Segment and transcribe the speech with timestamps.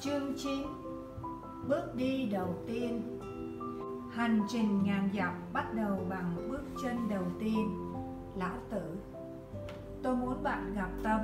[0.00, 0.66] Chương 9
[1.68, 3.18] Bước đi đầu tiên.
[4.10, 7.92] Hành trình ngàn dặm bắt đầu bằng bước chân đầu tiên.
[8.36, 8.82] Lão tử,
[10.02, 11.20] Tôi muốn bạn gặp Tâm.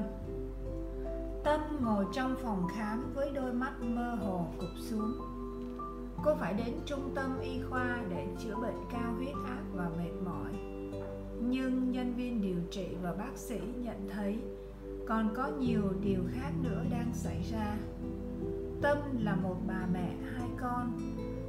[1.45, 5.13] Tâm ngồi trong phòng khám với đôi mắt mơ hồ cụp xuống.
[6.25, 10.13] Cô phải đến trung tâm y khoa để chữa bệnh cao huyết áp và mệt
[10.25, 10.53] mỏi.
[11.41, 14.39] Nhưng nhân viên điều trị và bác sĩ nhận thấy
[15.09, 17.77] còn có nhiều điều khác nữa đang xảy ra.
[18.83, 20.93] Tâm là một bà mẹ hai con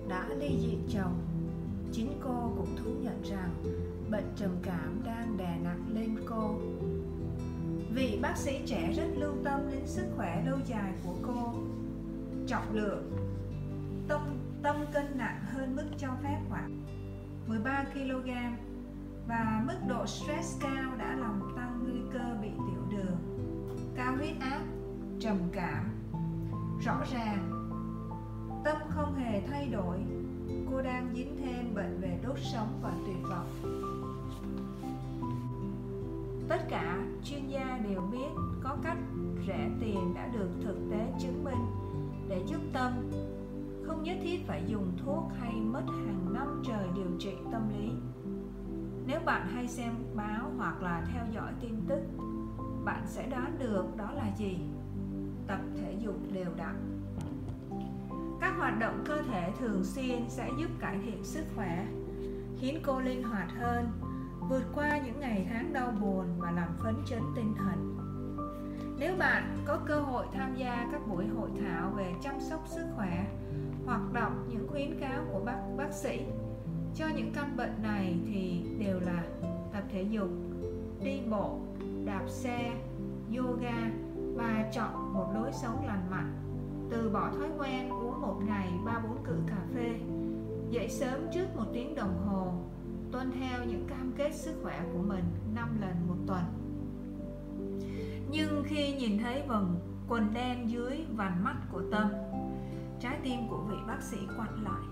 [0.10, 1.20] đã ly dị chồng.
[1.92, 3.50] Chính cô cũng thú nhận rằng
[4.12, 6.60] bệnh trầm cảm đang đè nặng lên cô.
[7.96, 11.54] Vị bác sĩ trẻ rất lưu tâm đến sức khỏe lâu dài của cô.
[12.48, 13.12] Trọng lượng
[14.08, 14.22] Tâm,
[14.64, 16.84] tâm cân nặng hơn mức cho phép khoảng
[17.48, 18.30] 13 kg
[19.28, 23.18] và mức độ stress cao đã làm tăng nguy cơ bị tiểu đường,
[23.96, 24.62] cao huyết áp,
[25.20, 25.95] trầm cảm
[26.82, 27.52] rõ ràng,
[28.64, 29.98] tâm không hề thay đổi.
[30.72, 33.48] Cô đang dính thêm bệnh về đốt sống và tuyệt vọng.
[36.48, 38.30] Tất cả chuyên gia đều biết
[38.64, 38.98] có cách
[39.48, 41.66] rẻ tiền đã được thực tế chứng minh
[42.30, 43.12] để giúp tâm
[43.88, 47.92] không nhất thiết phải dùng thuốc hay mất hàng năm trời điều trị tâm lý.
[49.08, 52.00] Nếu bạn hay xem báo hoặc là theo dõi tin tức,
[52.86, 54.58] bạn sẽ đoán được đó là gì?
[55.48, 56.76] Tập thể dục đều đặn.
[58.42, 61.88] Các hoạt động cơ thể thường xuyên sẽ giúp cải thiện sức khỏe,
[62.60, 63.90] khiến cô linh hoạt hơn,
[64.50, 67.98] vượt qua những ngày tháng đau buồn và làm phấn chấn tinh thần.
[69.00, 72.86] Nếu bạn có cơ hội tham gia các buổi hội thảo về chăm sóc sức
[72.96, 73.28] khỏe
[73.86, 76.22] hoặc đọc những khuyến cáo của bác bác sĩ,
[76.96, 79.24] cho những căn bệnh này thì đều là
[79.74, 80.30] tập thể dục,
[81.04, 81.60] đi bộ,
[82.06, 82.74] đạp xe,
[83.38, 83.92] yoga
[84.36, 86.34] và chọn một lối sống lành mạnh.
[86.90, 90.00] Từ bỏ thói quen uống một ngày ba bốn cự cà phê,
[90.70, 92.54] dậy sớm trước một tiếng đồng hồ,
[93.12, 95.24] tuân theo những cam kết sức khỏe của mình
[95.56, 96.44] 5 lần một tuần.
[98.32, 102.10] Nhưng khi nhìn thấy vầng quần đen dưới vành mắt của tâm,
[103.00, 104.84] trái tim của vị bác sĩ quặn lại.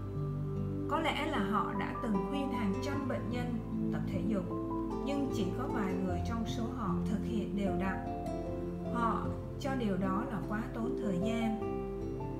[0.90, 3.58] Có lẽ là họ đã từng khuyên hàng trăm bệnh nhân
[3.94, 4.44] tập thể dục,
[5.06, 7.98] nhưng chỉ có vài người trong số họ thực hiện đều đặn.
[8.94, 9.26] Họ
[9.64, 11.60] cho điều đó là quá tốn thời gian,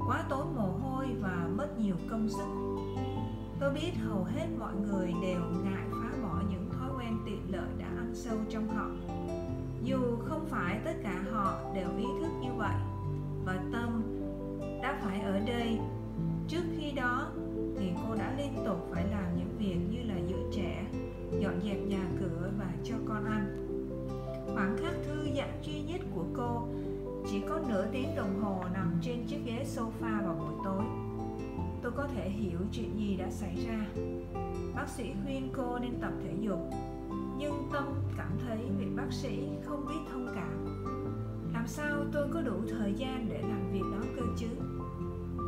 [0.08, 2.48] quá tốn mồ hôi và mất nhiều công sức.
[3.60, 7.70] Tôi biết hầu hết mọi người đều ngại phá bỏ những thói quen tiện lợi
[7.80, 8.86] đã ăn sâu trong họ.
[9.84, 12.76] Dù không phải tất cả họ đều ý thức như vậy,
[13.46, 14.04] và tâm
[14.82, 15.80] đã phải ở đây.
[16.48, 17.28] Trước khi đó,
[17.78, 20.86] thì cô đã liên tục phải làm những việc như là giữ trẻ,
[21.40, 23.60] dọn dẹp nhà cửa và cho con ăn.
[24.54, 26.68] Khoảng khắc thư giãn duy nhất của cô
[27.30, 30.84] chỉ có nửa tiếng đồng hồ nằm trên chiếc ghế sofa vào buổi tối.
[31.82, 33.86] Tôi có thể hiểu chuyện gì đã xảy ra.
[34.76, 36.60] Bác sĩ khuyên cô nên tập thể dục,
[37.38, 37.84] nhưng tâm
[38.18, 40.66] cảm thấy vị bác sĩ không biết thông cảm.
[41.54, 44.48] Làm sao tôi có đủ thời gian để làm việc đó cơ chứ?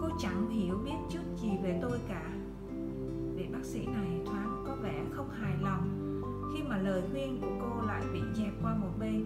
[0.01, 2.31] Cô chẳng hiểu biết chút gì về tôi cả.
[3.35, 6.21] Vị bác sĩ này thoáng có vẻ không hài lòng
[6.53, 9.25] khi mà lời khuyên của cô lại bị dẹp qua một bên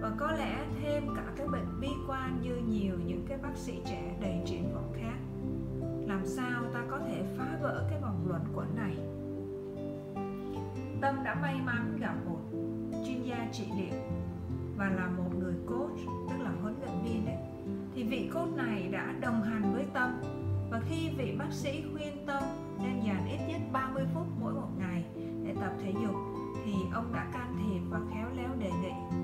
[0.00, 3.78] và có lẽ thêm cả cái bệnh bi quan như nhiều những cái bác sĩ
[3.86, 5.16] trẻ đầy triển vọng khác.
[6.06, 8.96] Làm sao ta có thể phá vỡ cái vòng luẩn quẩn này?
[11.00, 12.40] Tâm đã may mắn gặp một
[13.06, 14.00] chuyên gia trị liệu
[14.76, 15.98] và là một người coach,
[16.30, 17.36] tức là huấn luyện viên đấy.
[17.94, 20.20] Thì vị coach này đã đồng hành với tâm.
[20.70, 22.42] Và khi vị bác sĩ khuyên tâm
[22.82, 25.04] nên dành ít nhất 30 phút mỗi một ngày
[25.44, 26.16] để tập thể dục,
[26.64, 29.16] thì ông đã can thiệp và khéo léo đề nghị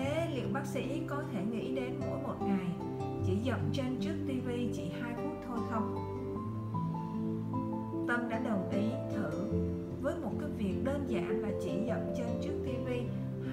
[0.00, 2.66] thế liệu bác sĩ có thể nghĩ đến mỗi một ngày
[3.26, 5.94] chỉ dậm chân trước tivi chỉ 2 phút thôi không?
[8.08, 9.30] Tâm đã đồng ý thử
[10.02, 13.02] với một cái việc đơn giản là chỉ dậm chân trước tivi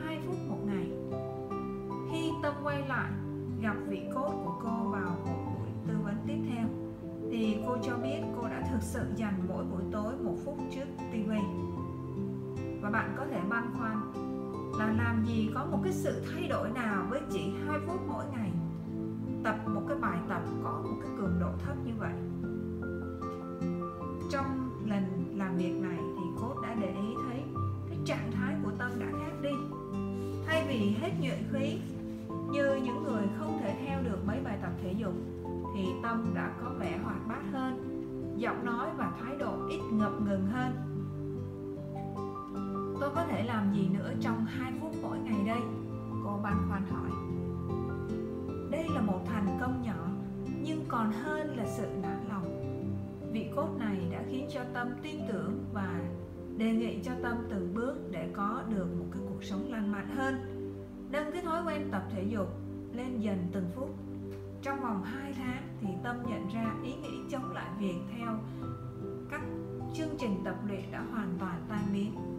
[0.04, 0.88] 2 phút một ngày.
[2.12, 3.12] Khi tâm quay lại,
[3.62, 6.68] gặp vị cốt của cô vào một buổi tư vấn tiếp theo,
[7.32, 10.86] thì cô cho biết cô đã thực sự dành mỗi buổi tối một phút trước
[11.12, 11.40] tivi
[12.82, 14.12] và bạn có thể băn khoăn
[14.78, 18.26] là làm gì có một cái sự thay đổi nào với chỉ 2 phút mỗi
[18.32, 18.52] ngày?
[19.44, 22.14] Tập một cái bài tập có một cái cường độ thấp như vậy.
[24.32, 27.44] Trong lần làm việc này thì cốt đã để ý thấy
[27.90, 29.54] cái trạng thái của tâm đã khác đi.
[30.46, 31.80] Thay vì hết nhuệ khí
[32.52, 35.14] như những người không thể theo được mấy bài tập thể dục,
[35.76, 37.84] thì tâm đã có vẻ hoạt bát hơn,
[38.38, 40.87] giọng nói và thái độ ít ngập ngừng hơn
[43.00, 45.60] tôi có thể làm gì nữa trong 2 phút mỗi ngày đây?
[46.24, 47.10] Cô băn khoăn hỏi.
[48.72, 50.08] Đây là một thành công nhỏ,
[50.64, 52.64] nhưng còn hơn là sự nản lòng.
[53.32, 56.02] Vị cốt này đã khiến cho tâm tin tưởng và
[56.58, 60.10] đề nghị cho tâm từng bước để có được một cái cuộc sống lành mạnh
[60.16, 60.36] hơn,
[61.12, 62.48] nâng cái thói quen tập thể dục
[62.94, 63.90] lên dần từng phút.
[64.62, 68.40] Trong vòng 2 tháng thì tâm nhận ra ý nghĩ chống lại việc theo
[69.32, 69.42] các
[69.94, 72.37] chương trình tập luyện đã hoàn toàn tan biến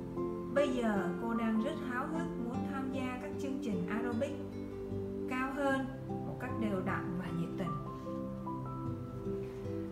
[0.59, 4.33] bây giờ cô đang rất háo hức muốn tham gia các chương trình aerobic
[5.31, 7.71] cao hơn một cách đều đặn và nhiệt tình.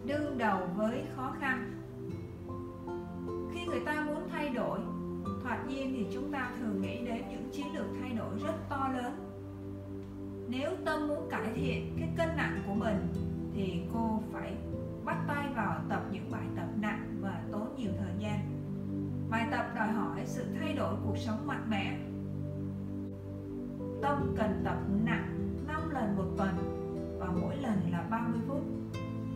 [0.07, 1.73] Đương đầu với khó khăn.
[3.53, 4.79] Khi người ta muốn thay đổi,
[5.43, 8.91] thoạt nhiên thì chúng ta thường nghĩ đến những chiến lược thay đổi rất to
[8.97, 9.13] lớn.
[10.49, 13.09] Nếu tâm muốn cải thiện cái cân nặng của mình,
[13.55, 14.57] thì cô phải
[15.05, 18.39] bắt tay vào tập những bài tập nặng và tốn nhiều thời gian
[19.31, 21.99] bài tập đòi hỏi sự thay đổi cuộc sống mạnh mẽ.
[24.03, 26.55] Tâm cần tập nặng 5 lần một tuần
[27.19, 28.63] và mỗi lần là 30 phút.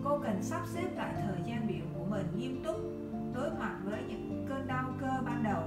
[0.04, 2.76] Cô cần sắp xếp lại thời gian biểu của mình nghiêm túc,
[3.34, 5.62] đối mặt với những cơn đau cơ ban đầu.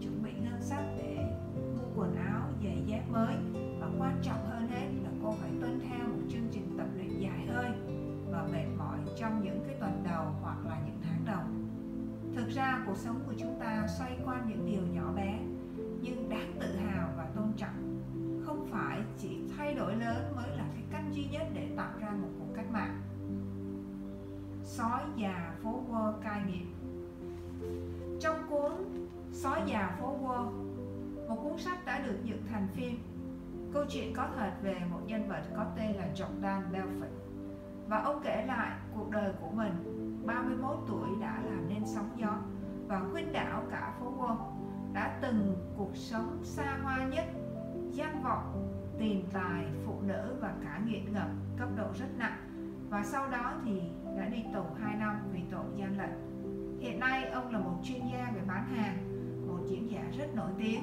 [0.00, 1.16] Chuẩn bị ngân sách để
[1.54, 3.34] mua quần áo, giày dép mới
[3.80, 7.18] và quan trọng hơn hết là cô phải tuân theo một chương trình tập luyện
[7.18, 7.70] dài hơi
[8.30, 11.59] và mệt mỏi trong những cái tuần đầu hoặc là những tháng đầu
[12.34, 15.38] thực ra cuộc sống của chúng ta xoay quanh những điều nhỏ bé,
[16.02, 18.00] nhưng đáng tự hào và tôn trọng.
[18.46, 22.10] Không phải chỉ thay đổi lớn mới là cái cách duy nhất để tạo ra
[22.10, 23.00] một cuộc cách mạng.
[24.64, 26.66] Sói già phố quơ cai nghiện.
[28.20, 28.72] Trong cuốn
[29.32, 30.38] sói già phố quơ,
[31.28, 32.98] một cuốn sách đã được dựng thành phim.
[33.72, 37.20] Câu chuyện có thật về một nhân vật có tên là Jordan Belfort.
[37.88, 39.89] Và ông kể lại cuộc đời của mình
[40.26, 42.38] 31 tuổi đã làm nên sóng gió
[42.88, 44.36] và khuyên đảo cả phố Wall
[44.92, 47.24] đã từng cuộc sống xa hoa nhất
[47.92, 48.68] gian vọng,
[48.98, 51.28] tiền tài, phụ nữ và cả nghiện ngập
[51.58, 52.38] cấp độ rất nặng.
[52.90, 53.80] Và sau đó thì
[54.16, 56.10] đã đi tù 2 năm vì tội gian lận.
[56.80, 58.98] Hiện nay ông là một chuyên gia về bán hàng,
[59.46, 60.80] một diễn giả rất nổi tiếng.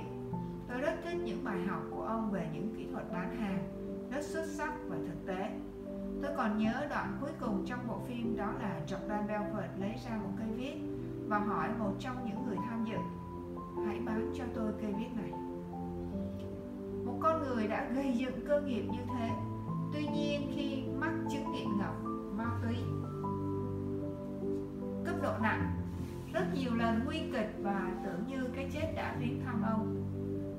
[0.68, 3.60] Tôi rất thích những bài học của ông về những kỹ thuật bán hàng,
[4.12, 5.52] rất xuất sắc và thực tế.
[6.22, 10.18] Tôi còn nhớ đoạn cuối cùng trong bộ phim đó là Jordan Belfort lấy ra
[10.24, 10.76] một cây viết
[11.28, 12.98] và hỏi một trong những người tham dự
[13.86, 15.32] Hãy bán cho tôi cây viết này.
[17.06, 19.30] Một con người đã gây dựng cơ nghiệp như thế.
[19.94, 21.94] Tuy nhiên khi mắc chứng nghiện ngập,
[22.38, 22.76] ma túy
[25.06, 25.76] cấp độ nặng
[26.34, 30.04] rất nhiều lần nguy kịch và tưởng như cái chết đã viếng thăm ông.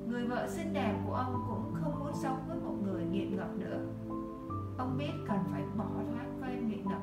[0.07, 3.57] Người vợ xinh đẹp của ông cũng không muốn sống với một người nghiện ngập
[3.57, 3.79] nữa
[4.79, 7.01] ông biết cần phải bỏ thoát quen nghiện ngập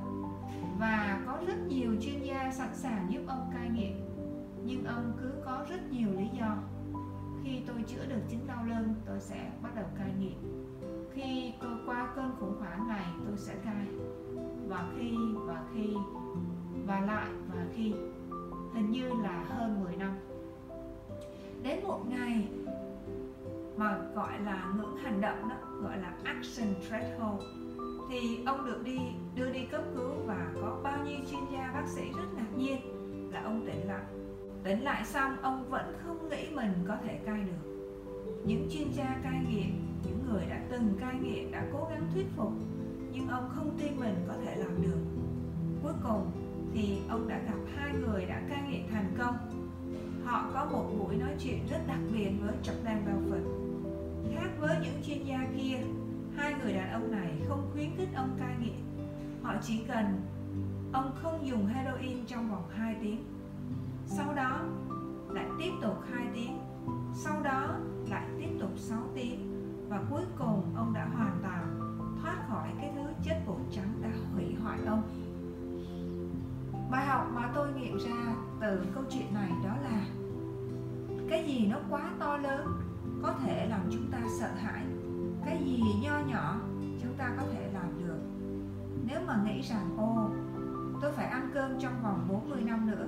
[0.79, 3.93] và có rất nhiều chuyên gia sẵn sàng giúp ông cai nghiện.
[4.65, 6.57] Nhưng ông cứ có rất nhiều lý do.
[7.45, 10.67] Khi tôi chữa được chứng đau lưng, tôi sẽ bắt đầu cai nghiện.
[11.13, 13.87] Khi tôi qua cơn khủng hoảng này, tôi sẽ cai.
[14.69, 15.95] Và khi và khi,
[16.87, 17.95] và lại, và khi.
[18.75, 20.13] Hình như là hơn 10 năm.
[21.63, 22.49] Đến một ngày
[23.77, 27.66] mà gọi là ngưỡng hành động đó, gọi là action threshold
[28.09, 28.99] thì ông được đi,
[29.35, 32.81] đưa đi cấp cứu và có bao nhiêu chuyên gia bác sĩ rất ngạc nhiên
[33.33, 34.05] là ông tỉnh lại.
[34.65, 37.73] Tỉnh lại xong, ông vẫn không nghĩ mình có thể cai được.
[38.45, 39.71] Những chuyên gia cai nghiện,
[40.05, 42.53] những người đã từng cai nghiện đã cố gắng thuyết phục,
[43.13, 44.99] nhưng ông không tin mình có thể làm được.
[45.83, 46.31] Cuối cùng
[46.75, 49.37] thì ông đã gặp hai người đã cai nghiện thành công.
[50.25, 53.67] Họ có một buổi nói chuyện rất đặc biệt với Jordan Belfort.
[54.35, 55.79] Khác với những chuyên gia kia
[56.37, 59.09] hai người đàn ông này không khuyến khích ông cai nghiện.
[59.43, 60.21] Họ chỉ cần
[60.93, 63.25] ông không dùng heroin trong vòng 2 tiếng.
[64.07, 64.61] Sau đó
[65.31, 66.59] lại tiếp tục 2 tiếng.
[67.15, 67.69] Sau đó
[68.11, 69.53] lại tiếp tục 6 tiếng.
[69.89, 71.81] Và cuối cùng ông đã hoàn toàn
[72.23, 75.03] thoát khỏi cái thứ chất bột trắng đã hủy hoại ông.
[76.91, 80.07] Bài học mà tôi nghiệm ra từ câu chuyện này đó là
[81.31, 82.67] cái gì nó quá to lớn
[83.23, 84.85] có thể làm chúng ta sợ hãi
[85.47, 86.57] cái gì nho nhỏ
[87.03, 88.19] chúng ta có thể làm được.
[89.07, 90.29] Nếu mà nghĩ rằng ô
[91.03, 93.07] tôi phải ăn cơm trong vòng 40 năm nữa,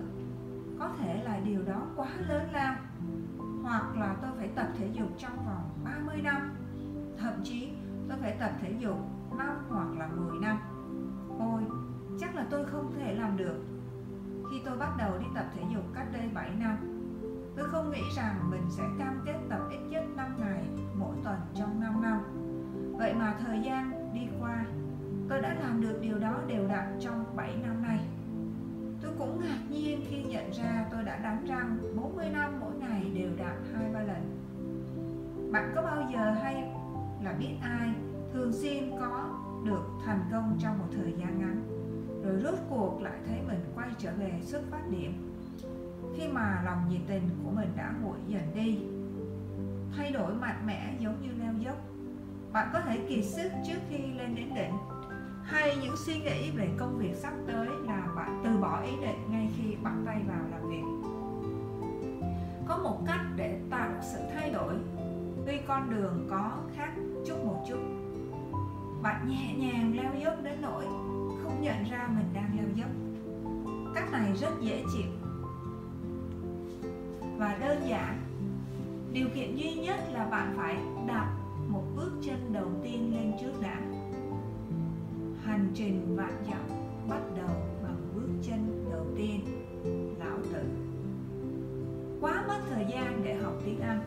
[0.78, 2.75] có thể là điều đó quá lớn lao.
[3.62, 6.57] Hoặc là tôi phải tập thể dục trong vòng 30 năm,
[7.18, 7.73] thậm chí
[8.09, 8.99] tôi phải tập thể dục
[9.38, 10.59] 5 hoặc là 10 năm.
[11.38, 11.62] Ôi,
[12.21, 13.64] chắc là tôi không thể làm được.
[14.50, 16.76] Khi tôi bắt đầu đi tập thể dục cách đây 7 năm,
[17.57, 20.68] tôi không nghĩ rằng mình sẽ cam kết tập ít nhất 5 ngày
[20.99, 22.21] mỗi tuần trong 5 năm
[22.99, 24.64] vậy mà thời gian đi qua,
[25.28, 27.99] tôi đã làm được điều đó đều đặn trong 7 năm nay.
[29.02, 33.11] Tôi cũng ngạc nhiên khi nhận ra tôi đã đánh răng 40 năm mỗi ngày
[33.14, 34.38] đều đặn hai ba lần.
[35.52, 36.73] Bạn có bao giờ hay
[37.23, 37.93] là biết ai
[38.33, 41.62] thường xuyên có được thành công trong một thời gian ngắn,
[42.25, 45.12] rồi rốt cuộc lại thấy mình quay trở về xuất phát điểm?
[46.17, 48.78] Khi mà lòng nhiệt tình của mình đã nguội dần đi
[49.99, 51.76] thay đổi mạnh mẽ giống như leo dốc
[52.52, 54.73] bạn có thể kiệt sức trước khi lên đến đỉnh.
[55.45, 59.19] Hay những suy nghĩ về công việc sắp tới là bạn từ bỏ ý định
[59.31, 61.09] ngay khi bắt tay vào làm việc.
[62.69, 64.75] Có một cách để tạo sự thay đổi.
[65.47, 66.93] Tuy con đường có khác
[67.26, 67.78] chút một chút,
[69.02, 70.85] bạn nhẹ nhàng leo dốc đến nỗi
[71.43, 72.90] không nhận ra mình đang leo dốc.
[73.95, 75.11] Cách này rất dễ chịu
[77.38, 78.27] và đơn giản
[79.12, 81.29] điều kiện duy nhất là bạn phải đặt
[81.69, 83.81] một bước chân đầu tiên lên trước đã.
[85.45, 86.61] Hành trình vạn dặm
[87.09, 89.41] bắt đầu bằng bước chân đầu tiên,
[90.19, 90.65] lão tử.
[92.21, 94.00] Quá mất thời gian để học tiếng anh.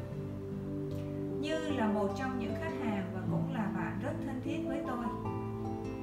[1.41, 4.81] Như là một trong những khách hàng và cũng là bạn rất thân thiết với
[4.87, 5.05] tôi.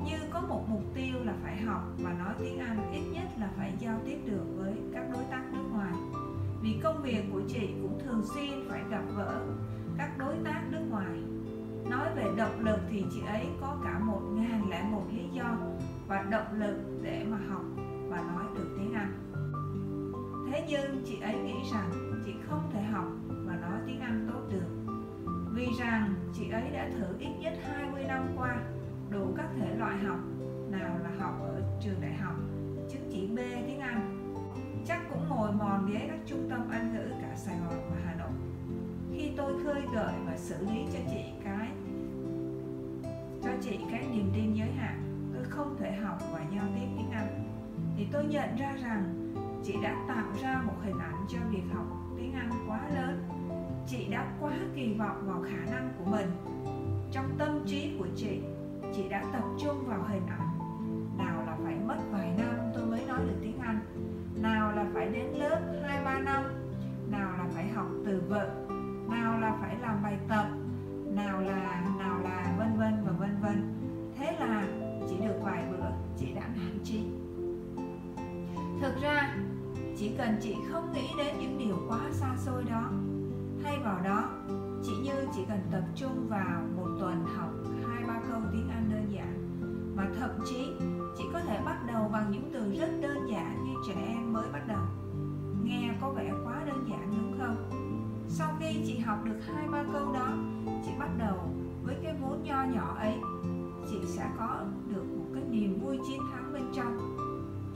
[0.04, 3.50] Như có một mục tiêu là phải học và nói tiếng anh, ít nhất là
[3.56, 5.92] phải giao tiếp được với các đối tác nước ngoài
[6.68, 9.40] vì công việc của chị cũng thường xuyên phải gặp gỡ
[9.98, 11.18] các đối tác nước ngoài.
[11.90, 15.56] Nói về động lực thì chị ấy có cả một ngàn lẻ một lý do
[16.08, 17.62] và động lực để mà học
[18.08, 19.12] và nói được tiếng Anh.
[20.50, 21.90] Thế nhưng chị ấy nghĩ rằng
[22.26, 24.92] chị không thể học và nói tiếng Anh tốt được.
[25.54, 28.56] Vì rằng chị ấy đã thử ít nhất 20 năm qua
[29.10, 30.18] đủ các thể loại học,
[30.70, 32.34] nào là học ở trường đại học,
[32.90, 34.27] chứng chỉ B tiếng Anh
[34.86, 38.14] chắc cũng ngồi mòn ghế các trung tâm Anh ngữ cả Sài Gòn và Hà
[38.14, 38.30] Nội.
[39.14, 41.68] Khi tôi khơi gợi và xử lý cho chị cái,
[43.42, 45.02] cho chị cái niềm tin giới hạn,
[45.34, 47.44] tôi không thể học và giao tiếp tiếng Anh,
[47.96, 49.32] thì tôi nhận ra rằng
[49.64, 53.28] chị đã tạo ra một hình ảnh cho việc học tiếng Anh quá lớn.
[53.86, 56.30] Chị đã quá kỳ vọng vào khả năng của mình.
[57.12, 58.40] Trong tâm trí của chị
[58.94, 60.47] chị đã tập trung vào hình ảnh
[65.08, 65.60] phải đến lớp
[66.04, 66.44] 2-3 năm.
[67.10, 68.68] Nào là phải học từ vựng,
[69.10, 70.46] nào là phải làm bài tập,
[71.06, 73.74] nào là nào là vân vân và vân vân.
[74.18, 74.64] Thế là
[75.08, 75.86] chỉ được vài bữa,
[76.18, 77.00] chị đã nản chi
[78.80, 79.36] thực ra,
[79.98, 82.90] chỉ cần chị không nghĩ đến những điều quá xa xôi đó.
[83.64, 84.30] Thay vào đó,
[84.84, 87.50] chị như chỉ cần tập trung vào một tuần học
[87.86, 89.34] hai, ba câu tiếng anh đơn giản.
[89.96, 90.72] Mà thậm chí
[91.18, 94.48] chỉ có thể bắt đầu bằng những từ rất đơn giản như trẻ em mới
[94.52, 94.82] bắt đầu.
[95.64, 97.70] Nghe có vẻ quá đơn giản đúng không?
[98.28, 100.32] Sau khi chị học được hai ba câu đó,
[100.86, 101.36] chị bắt đầu
[101.82, 103.14] với cái vốn nho nhỏ ấy.
[103.90, 107.16] Chị sẽ có được một cái niềm vui chiến thắng bên trong.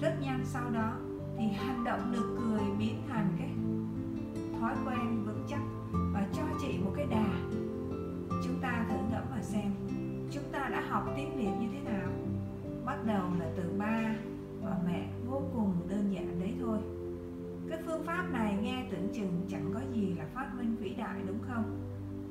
[0.00, 0.92] Rất nhanh sau đó
[1.38, 3.50] thì hành động nực cười biến thành cái
[4.60, 5.60] thói quen vững chắc
[5.92, 7.26] và cho chị một cái đà.
[8.44, 9.72] Chúng ta thử ngẫm và xem,
[10.30, 12.08] chúng ta đã học tiếng việt như thế nào?
[12.86, 14.14] Bắt đầu là từ ba
[14.62, 16.78] và mẹ vô cùng đơn giản đấy thôi.
[17.68, 21.20] Cái phương pháp này nghe tưởng chừng chẳng có gì là phát minh vĩ đại,
[21.26, 21.80] đúng không?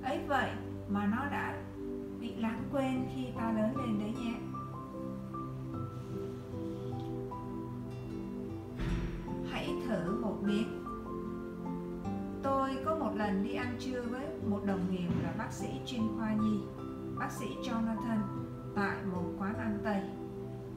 [0.04, 0.50] Ấy vậy
[0.90, 1.62] mà nó đã
[2.20, 4.34] bị lãng quên khi ta lớn lên đấy nhé.
[9.50, 10.86] Hãy thử một miếng.
[12.44, 16.02] Tôi có một lần đi ăn trưa với một đồng nghiệp là bác sĩ chuyên
[16.18, 16.60] khoa nhi,
[17.20, 18.20] bác sĩ Jonathan,
[18.76, 20.02] tại một quán ăn Tây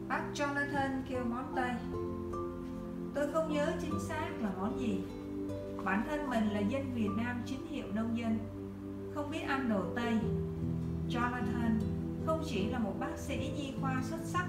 [0.09, 1.71] bác Jonathan kêu món Tây
[3.15, 5.01] tôi không nhớ chính xác là món gì.
[5.85, 8.39] Bản thân mình là dân Việt Nam chính hiệu nông dân.
[9.15, 10.19] Không biết ăn đồ Tây.
[11.09, 11.79] Jonathan
[12.27, 14.47] không chỉ là một bác sĩ nhi khoa xuất sắc,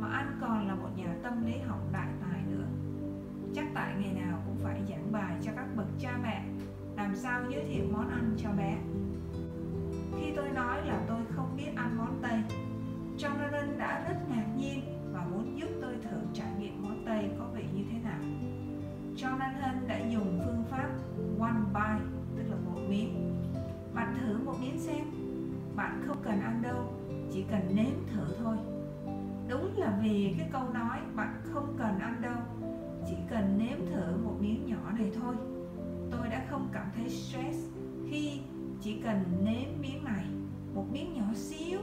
[0.00, 2.66] mà anh còn là một nhà tâm lý học đại tài nữa.
[3.54, 6.44] Chắc tại ngày nào cũng phải giảng bài cho các bậc cha mẹ,
[6.96, 8.78] làm sao giới thiệu món ăn cho bé.
[10.18, 12.42] Khi tôi nói là tôi không biết ăn món Tây
[13.18, 14.80] Jonathan đã rất ngạc nhiên
[15.12, 18.18] và muốn giúp tôi thử trải nghiệm món Tây có vị như thế nào.
[19.16, 20.88] Jonathan đã dùng phương pháp
[21.40, 22.06] one bite,
[22.36, 23.34] tức là một miếng.
[23.94, 25.04] Bạn thử một miếng xem.
[25.76, 26.94] Bạn không cần ăn đâu,
[27.32, 28.56] chỉ cần nếm thử thôi.
[29.48, 32.36] Đúng là vì cái câu nói bạn không cần ăn đâu,
[33.08, 35.34] chỉ cần nếm thử một miếng nhỏ này thôi.
[36.10, 37.68] Tôi đã không cảm thấy stress
[38.10, 38.40] khi
[38.80, 40.24] chỉ cần nếm miếng này.
[40.74, 41.80] Một miếng nhỏ xíu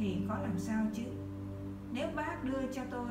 [0.00, 1.02] thì có làm sao chứ
[1.92, 3.08] nếu bác đưa cho tôi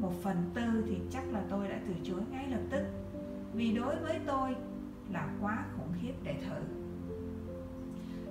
[0.00, 2.82] một phần tư thì chắc là tôi đã từ chối ngay lập tức
[3.52, 4.56] vì đối với tôi
[5.12, 6.62] là quá khủng khiếp để thử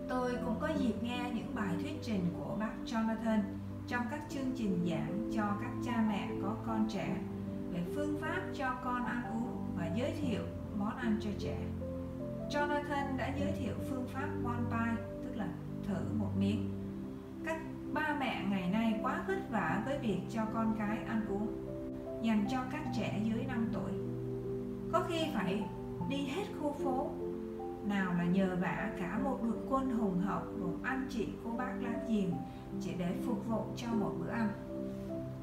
[0.10, 3.40] tôi cũng có dịp nghe những bài thuyết trình của bác Jonathan
[3.88, 7.18] trong các chương trình giảng cho các cha mẹ có con trẻ,
[7.74, 10.42] về phương pháp cho con ăn uống và giới thiệu
[10.78, 11.58] món ăn cho trẻ.
[12.50, 15.48] Jonathan đã giới thiệu phương pháp one bite, tức là
[15.88, 16.77] thử một miếng.
[17.94, 21.48] Ba mẹ ngày nay quá vất vả với việc cho con cái ăn uống,
[22.22, 23.92] dành cho các trẻ dưới 5 tuổi.
[24.92, 25.64] Có khi phải
[26.10, 27.12] đi hết khu phố.
[27.86, 31.74] Nào là nhờ vả cả một đội quân hùng hậu gồm anh chị cô bác
[31.82, 32.32] láng giềng
[32.82, 34.50] chỉ để phục vụ cho một bữa ăn.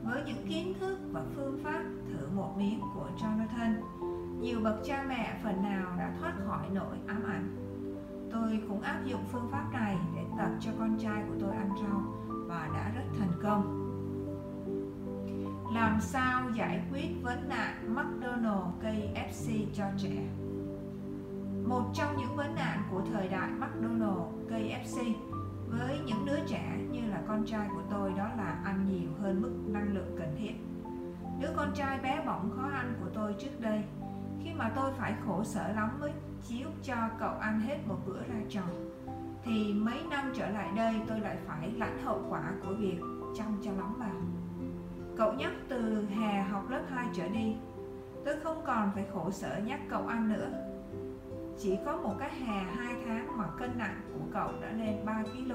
[0.04, 3.74] Với những kiến thức và phương pháp thử một miếng của Jonathan,
[4.40, 7.56] nhiều bậc cha mẹ phần nào đã thoát khỏi nỗi ám ảnh.
[8.32, 11.70] Tôi cũng áp dụng phương pháp này để tập cho con trai của tôi ăn
[11.82, 12.02] rau
[12.54, 13.80] và đã rất thành công.
[15.74, 20.26] Làm sao giải quyết vấn nạn McDonald KFC cho trẻ?
[21.64, 25.12] Một trong những vấn nạn của thời đại McDonald KFC
[25.68, 29.42] với những đứa trẻ như là con trai của tôi đó là ăn nhiều hơn
[29.42, 30.54] mức năng lượng cần thiết.
[31.40, 33.82] Đứa con trai bé bỏng khó ăn của tôi trước đây,
[34.44, 36.12] khi mà tôi phải khổ sở lắm mới
[36.48, 38.93] chiếu cho cậu ăn hết một bữa ra tròn
[39.44, 42.98] thì mấy năm trở lại đây tôi lại phải lãnh hậu quả của việc
[43.36, 44.10] chăm cho lắm vào
[45.16, 47.56] cậu nhắc từ hè học lớp 2 trở đi
[48.24, 50.48] tôi không còn phải khổ sở nhắc cậu ăn nữa.
[51.58, 55.22] Chỉ có một cái hè 2 tháng mà cân nặng của cậu đã lên 3
[55.22, 55.52] kg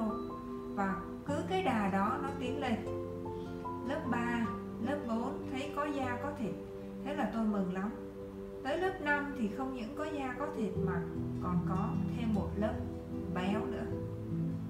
[0.76, 2.76] và cứ cái đà đó nó tiến lên.
[3.88, 4.46] Lớp 3,
[4.82, 6.54] lớp 4 thấy có da có thịt
[7.06, 7.90] thế là tôi mừng lắm.
[8.64, 11.02] Tới lớp 5 thì không những có da có thịt mà
[11.44, 12.74] còn có thêm một lớp
[13.36, 13.86] béo nữa.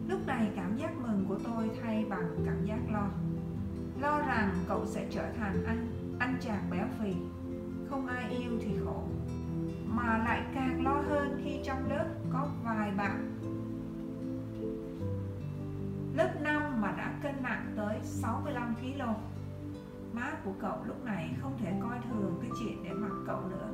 [0.08, 3.08] Lúc này cảm giác mừng của tôi thay bằng cảm giác lo.
[4.02, 5.88] Lo rằng cậu sẽ trở thành anh
[6.20, 7.14] anh chàng béo phì.
[7.90, 9.04] Không ai yêu thì khổ,
[9.86, 13.36] mà lại càng lo hơn khi trong lớp có vài bạn.
[16.14, 19.02] Lớp 5 mà đã cân nặng tới 65 kg
[20.14, 23.70] má của cậu lúc này không thể coi thường cái chuyện để mặc cậu nữa.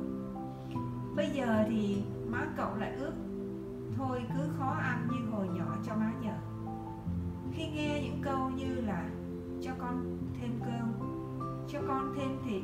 [1.16, 3.12] Bây giờ thì má cậu lại ước
[3.96, 6.34] thôi cứ khó ăn như hồi nhỏ cho má nhờ.
[7.52, 9.08] Khi nghe những câu như là,
[9.62, 10.92] cho con thêm cơm,
[11.68, 12.62] cho con thêm thịt,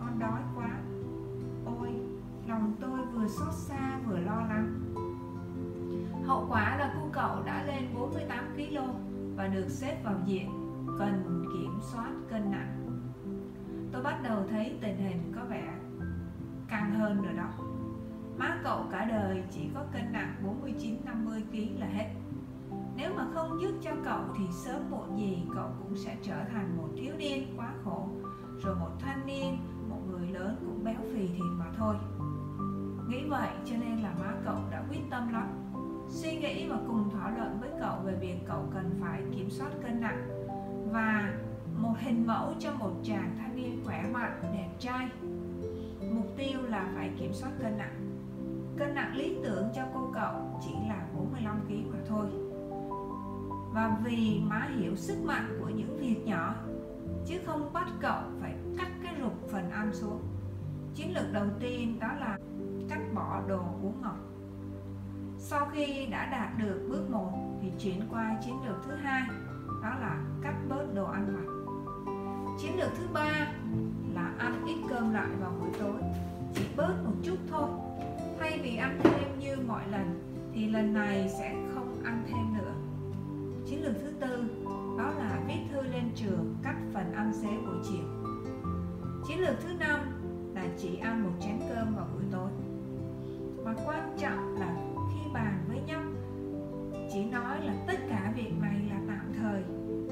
[0.00, 0.70] con đói quá.
[1.64, 1.90] Ôi,
[2.46, 4.80] lòng tôi vừa xót xa vừa lo lắng.
[6.26, 8.76] Hậu quả là cô cậu đã lên 48 kg
[9.36, 10.50] và được xếp vào diện
[10.98, 12.76] cần kiểm soát cân nặng.
[13.92, 15.74] Tôi bắt đầu thấy tình hình có vẻ
[16.68, 17.69] căng hơn rồi đó
[18.40, 22.08] má cậu cả đời chỉ có cân nặng 49-50 kg là hết.
[22.96, 26.76] Nếu mà không giúp cho cậu thì sớm muộn gì cậu cũng sẽ trở thành
[26.76, 28.08] một thiếu niên quá khổ.
[28.62, 31.94] Rồi một thanh niên, một người lớn cũng béo phì thì mà thôi.
[33.08, 35.48] Nghĩ vậy cho nên là má cậu đã quyết tâm lắm.
[36.08, 39.70] Suy nghĩ và cùng thảo luận với cậu về việc cậu cần phải kiểm soát
[39.82, 40.46] cân nặng
[40.92, 41.32] và
[41.76, 45.08] một hình mẫu cho một chàng thanh niên khỏe mạnh, đẹp trai.
[46.12, 48.09] Mục tiêu là phải kiểm soát cân nặng
[48.78, 52.26] cân nặng lý tưởng cho cô cậu chỉ là 45 kg mà thôi.
[53.72, 56.54] Và vì má hiểu sức mạnh của những việc nhỏ,
[57.26, 60.20] chứ không bắt cậu phải cắt cái rụt phần ăn xuống.
[60.94, 62.38] Chiến lược đầu tiên đó là
[62.88, 64.16] cắt bỏ đồ uống ngọt.
[65.38, 69.22] Sau khi đã đạt được bước 1 thì chuyển qua chiến lược thứ hai,
[69.82, 71.52] đó là cắt bớt đồ ăn vặt.
[72.60, 73.52] Chiến lược thứ ba
[74.14, 76.00] là ăn ít cơm lại vào buổi tối,
[76.54, 77.68] chỉ bớt một chút thôi
[78.40, 80.20] thay vì ăn thêm như mọi lần,
[80.54, 82.72] thì lần này sẽ không ăn thêm nữa.
[83.66, 84.44] Chiến lược thứ tư,
[84.98, 88.04] đó là viết thư lên trường cắt phần ăn xế buổi chiều.
[89.26, 90.00] Chiến lược thứ năm
[90.54, 92.50] là chỉ ăn một chén cơm vào buổi tối.
[93.56, 94.76] Và quan trọng là
[95.12, 96.02] khi bàn với nhau,
[97.12, 99.62] chỉ nói là tất cả việc này là tạm thời,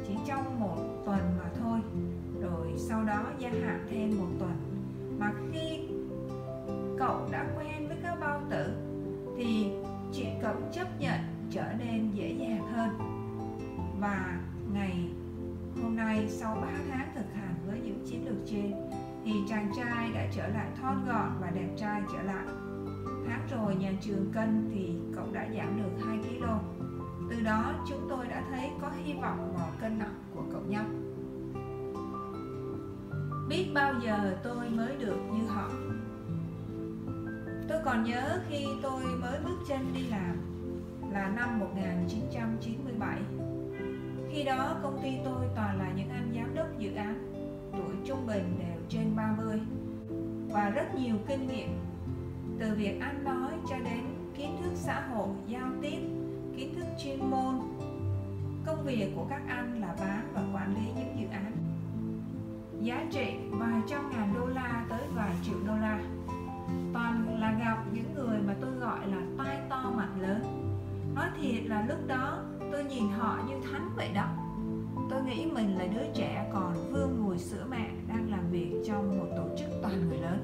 [0.09, 1.79] chỉ trong một tuần mà thôi.
[2.41, 4.57] Rồi sau đó gia hạn thêm một tuần.
[5.19, 5.88] Mà khi
[6.99, 8.73] cậu đã quen với các bao tử,
[9.37, 9.71] thì
[10.15, 12.89] chuyện cậu chấp nhận trở nên dễ dàng hơn.
[14.01, 14.41] Và
[14.73, 15.09] ngày
[15.83, 18.75] hôm nay sau 3 tháng thực hành với những chiến lược trên,
[19.25, 22.47] thì chàng trai đã trở lại thon gọn và đẹp trai trở lại.
[23.27, 26.45] Tháng rồi nhà trường cân thì cậu đã giảm được 2 kg
[27.31, 30.87] từ đó chúng tôi đã thấy có hy vọng vào cân nặng của cậu nhóc
[33.49, 35.69] biết bao giờ tôi mới được như họ?
[37.69, 40.37] Tôi còn nhớ khi tôi mới bước chân đi làm
[41.13, 43.21] là năm 1997
[44.31, 47.33] khi đó, công ty tôi toàn là những anh giám đốc dự án,
[47.73, 49.61] tuổi trung bình đều trên 30
[50.49, 51.79] và rất nhiều kinh nghiệm,
[52.59, 54.05] từ việc ăn nói cho đến
[54.37, 55.99] kiến thức xã hội, giao tiếp,
[56.57, 57.55] kiến thức chuyên môn.
[58.67, 61.53] Công việc của các anh là bán và quản lý những dự án
[62.81, 66.01] giá trị vài trăm ngàn đô la tới vài triệu đô la
[66.95, 70.43] toàn là gặp những người mà tôi gọi là tai to mặt lớn.
[71.15, 72.39] Nói thiệt là lúc đó
[72.73, 74.27] tôi nhìn họ như thánh vậy đó.
[75.11, 79.19] Tôi nghĩ mình là đứa trẻ còn vương mùi sữa mẹ đang làm việc trong
[79.19, 80.39] một tổ chức toàn người lớn.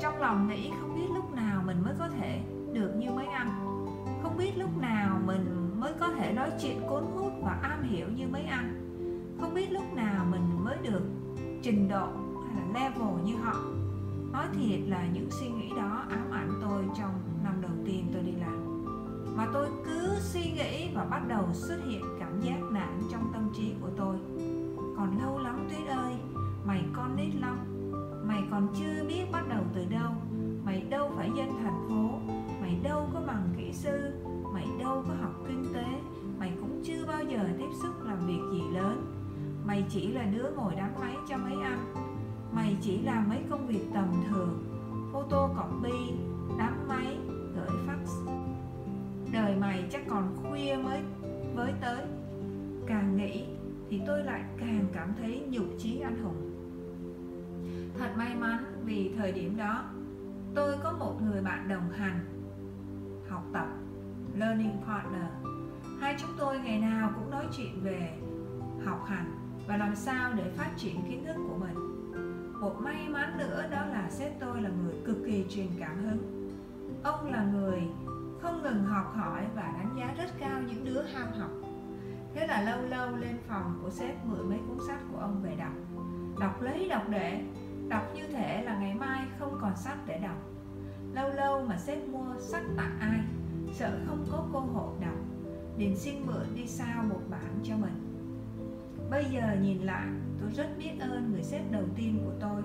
[0.00, 2.40] Trong lòng nghĩ không biết lúc nào mình mới có thể
[2.72, 3.48] được như mấy anh.
[4.22, 8.06] Không biết lúc nào mình mới có thể nói chuyện cuốn hút và am hiểu
[8.08, 8.78] như mấy anh.
[9.40, 11.02] Không biết lúc nào mình mới được
[11.62, 12.06] trình độ
[12.46, 13.54] hay là level như họ
[14.32, 17.10] nói thiệt là những suy nghĩ đó ám ảnh tôi trong
[17.44, 18.84] năm đầu tiên tôi đi làm.
[19.36, 23.50] Mà tôi cứ suy nghĩ và bắt đầu xuất hiện cảm giác nản trong tâm
[23.54, 24.16] trí của tôi.
[24.96, 26.14] Còn lâu lắm tuyết ơi,
[26.64, 27.58] mày con nít lắm.
[28.26, 30.12] Mày còn chưa biết bắt đầu từ đâu.
[30.64, 32.32] Mày đâu phải dân thành phố.
[32.60, 34.12] Mày đâu có bằng kỹ sư.
[34.54, 35.84] Mày đâu có học kinh tế.
[36.38, 39.06] Mày cũng chưa bao giờ tiếp xúc làm việc gì lớn.
[39.66, 42.11] Mày chỉ là đứa ngồi đám máy cho mấy anh
[42.52, 44.64] mày chỉ làm mấy công việc tầm thường.
[45.12, 46.12] Photo, copy,
[46.58, 47.18] đám máy
[47.54, 48.26] gửi fax.
[49.32, 51.00] Đời mày chắc còn khuya mới
[51.54, 52.04] với tới.
[52.86, 53.44] Càng nghĩ
[53.90, 56.50] thì tôi lại càng cảm thấy nhục chí anh hùng.
[57.98, 59.84] Thật may mắn vì thời điểm đó
[60.54, 62.20] tôi có một người bạn đồng hành.
[63.28, 63.66] Học tập
[64.36, 65.26] learning partner.
[66.00, 68.18] Hai chúng tôi ngày nào cũng nói chuyện về
[68.84, 69.34] học hành
[69.66, 72.01] và làm sao để phát triển kiến thức của mình
[72.62, 76.50] một may mắn nữa đó là sếp tôi là người cực kỳ truyền cảm hứng.
[77.02, 77.82] Ông là người
[78.40, 81.50] không ngừng học hỏi và đánh giá rất cao những đứa ham học.
[82.34, 85.56] Thế là lâu lâu lên phòng của sếp mượn mấy cuốn sách của ông về
[85.58, 85.72] đọc.
[86.40, 87.40] Đọc lấy đọc để,
[87.88, 90.36] đọc như thể là ngày mai không còn sách để đọc.
[91.14, 93.20] Lâu lâu mà sếp mua sách tặng ai,
[93.72, 95.16] sợ không có cơ hội đọc,
[95.76, 98.11] liền xin mượn đi sao một bản cho mình
[99.12, 100.06] bây giờ nhìn lại,
[100.40, 102.62] tôi rất biết ơn người sếp đầu tiên của tôi.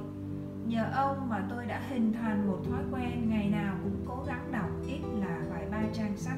[0.65, 4.51] Nhờ ông mà tôi đã hình thành một thói quen ngày nào cũng cố gắng
[4.51, 6.37] đọc ít là vài ba trang sách.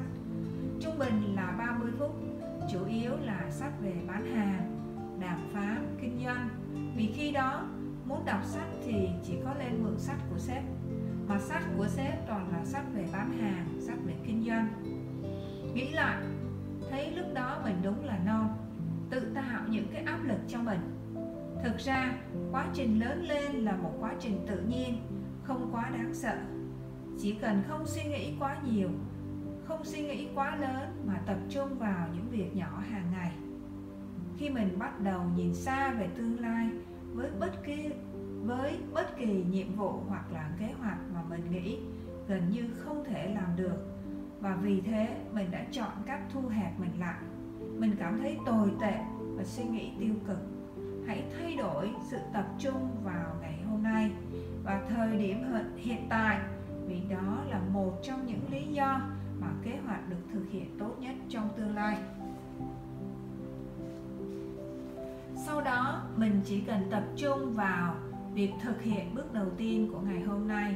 [0.80, 2.10] Trung bình là 30 phút,
[2.72, 4.76] chủ yếu là sách về bán hàng,
[5.20, 6.48] đàm phán, kinh doanh.
[6.96, 7.68] Vì khi đó,
[8.04, 10.62] muốn đọc sách thì chỉ có lên mượn sách của sếp.
[11.28, 14.68] Mà sách của sếp toàn là sách về bán hàng, sách về kinh doanh.
[15.74, 16.22] Nghĩ lại,
[16.90, 18.48] thấy lúc đó mình đúng là non
[19.10, 20.80] tự tạo những cái áp lực cho mình.
[21.64, 22.14] Thực ra,
[22.52, 24.96] quá trình lớn lên là một quá trình tự nhiên,
[25.42, 26.36] không quá đáng sợ.
[27.18, 28.88] Chỉ cần không suy nghĩ quá nhiều,
[29.64, 33.32] không suy nghĩ quá lớn mà tập trung vào những việc nhỏ hàng ngày.
[34.38, 36.70] Khi mình bắt đầu nhìn xa về tương lai
[37.12, 37.90] với bất kỳ,
[38.42, 41.78] với bất kỳ nhiệm vụ hoặc là kế hoạch mà mình nghĩ
[42.28, 43.86] gần như không thể làm được,
[44.40, 47.22] và vì thế mình đã chọn cách thu hẹp mình lại
[47.80, 48.94] mình cảm thấy tồi tệ
[49.36, 50.38] và suy nghĩ tiêu cực.
[51.06, 54.10] Hãy thay đổi sự tập trung vào ngày hôm nay
[54.64, 55.44] và thời điểm
[55.76, 56.40] hiện tại,
[56.86, 59.00] vì đó là một trong những lý do
[59.40, 61.98] mà kế hoạch được thực hiện tốt nhất trong tương lai.
[65.46, 67.94] Sau đó, mình chỉ cần tập trung vào
[68.34, 70.74] việc thực hiện bước đầu tiên của ngày hôm nay.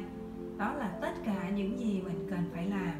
[0.57, 2.93] Đó là tất cả những gì mình cần phải làm.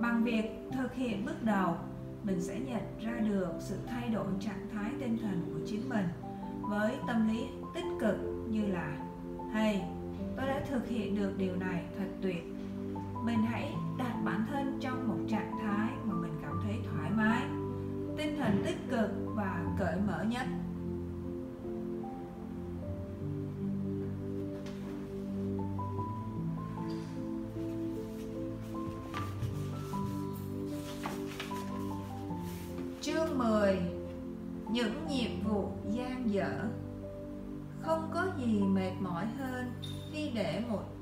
[0.00, 1.76] Bằng việc thực hiện bước đầu
[2.24, 6.06] mình sẽ nhận ra được sự thay đổi trạng thái tinh thần của chính mình
[6.60, 8.16] với tâm lý tích cực
[8.48, 8.96] như là,
[9.52, 9.82] hey,
[10.36, 12.44] tôi đã thực hiện được điều này thật tuyệt.
[13.24, 17.42] Mình hãy đặt bản thân trong một trạng thái mà mình cảm thấy thoải mái,
[18.16, 20.46] tinh thần tích cực và cởi mở nhất.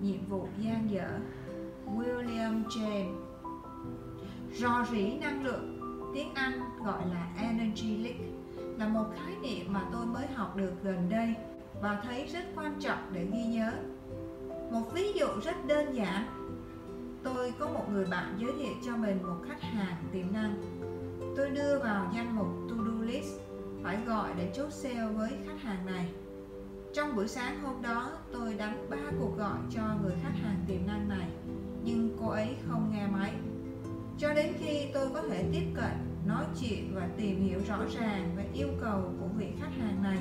[0.01, 1.09] Nhiệm vụ gian dở
[1.87, 3.15] William James
[4.55, 5.79] Rò rỉ năng lượng,
[6.15, 8.17] Tiếng Anh gọi là Energy Leak,
[8.79, 11.35] là một khái niệm mà tôi mới học được gần đây
[11.83, 13.73] và thấy rất quan trọng để ghi nhớ.
[14.71, 16.25] Một ví dụ rất đơn giản.
[17.23, 20.55] Tôi có một người bạn giới thiệu cho mình một khách hàng tiềm năng
[21.37, 23.41] Tôi đưa vào danh mục to-do list,
[23.83, 26.13] phải gọi để chốt sale với khách hàng này.
[26.97, 30.87] Trong buổi sáng hôm đó, tôi đánh 3 cuộc gọi cho người khách hàng tiềm
[30.87, 31.29] năng này,
[31.85, 33.33] nhưng cô ấy không nghe máy.
[34.19, 35.91] Cho đến khi tôi có thể tiếp cận,
[36.27, 40.19] nói chuyện và tìm hiểu rõ ràng về yêu cầu của vị khách hàng này,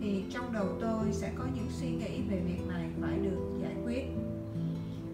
[0.00, 3.74] thì trong đầu tôi sẽ có những suy nghĩ về việc này phải được giải
[3.84, 4.04] quyết.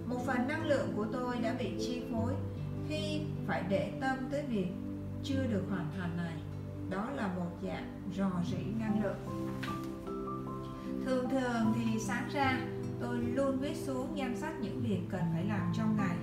[0.07, 2.33] Một phần năng lượng của tôi đã bị chi phối
[2.89, 4.69] khi phải để tâm tới việc
[5.25, 6.35] chưa được hoàn thành này
[6.91, 9.17] đó là một dạng rò rỉ năng lượng
[11.09, 12.61] thường thường thì sáng ra,
[13.01, 16.17] tôi luôn viết xuống danh sách những việc cần phải làm trong ngày.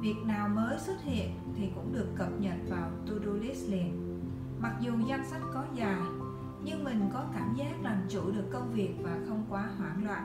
[0.00, 4.18] Việc nào mới xuất hiện thì cũng được cập nhật vào to-do list liền.
[4.58, 6.00] Mặc dù danh sách có dài,
[6.64, 10.24] nhưng mình có cảm giác làm chủ được công việc và không quá hoảng loạn.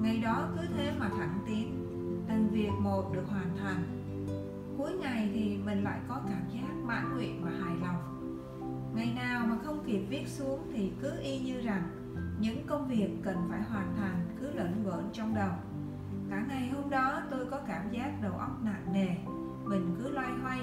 [0.00, 1.86] Ngày đó cứ thế mà thẳng tiến,
[2.28, 3.84] từng việc một được hoàn thành.
[4.78, 8.02] Cuối ngày thì mình lại có cảm giác mãn nguyện và hài lòng.
[8.94, 11.82] Ngày nào mà không kịp viết xuống thì cứ y như rằng
[12.40, 15.52] những công việc cần phải hoàn thành cứ lẫn vỡn trong đầu.
[16.30, 19.08] Cả ngày hôm đó tôi có cảm giác đầu óc nặng nề,
[19.64, 20.60] mình cứ loay hoay,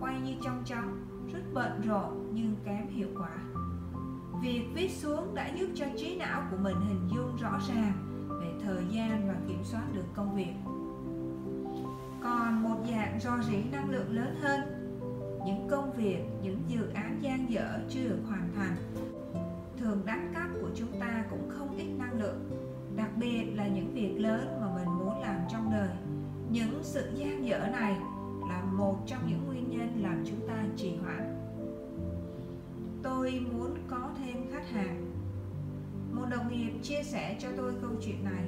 [0.00, 3.30] quay như trong trong rất bận rộn nhưng kém hiệu quả.
[4.42, 7.92] Việc viết xuống đã giúp cho trí não của mình hình dung rõ ràng
[8.40, 10.54] về thời gian và kiểm soát được công việc.
[12.22, 14.60] Còn một dạng do rỉ năng lượng lớn hơn,
[15.46, 18.76] những công việc, những dự án gian dở chưa được hoàn thành,
[19.78, 22.50] thường đánh cắp chúng ta cũng không ít năng lượng
[22.96, 25.88] đặc biệt là những việc lớn mà mình muốn làm trong đời.
[26.50, 27.96] Những sự gian dở này
[28.48, 31.40] là một trong những nguyên nhân làm chúng ta trì hoãn.
[33.02, 35.10] Tôi muốn có thêm khách hàng.
[36.12, 38.44] Một đồng nghiệp chia sẻ cho tôi câu chuyện này.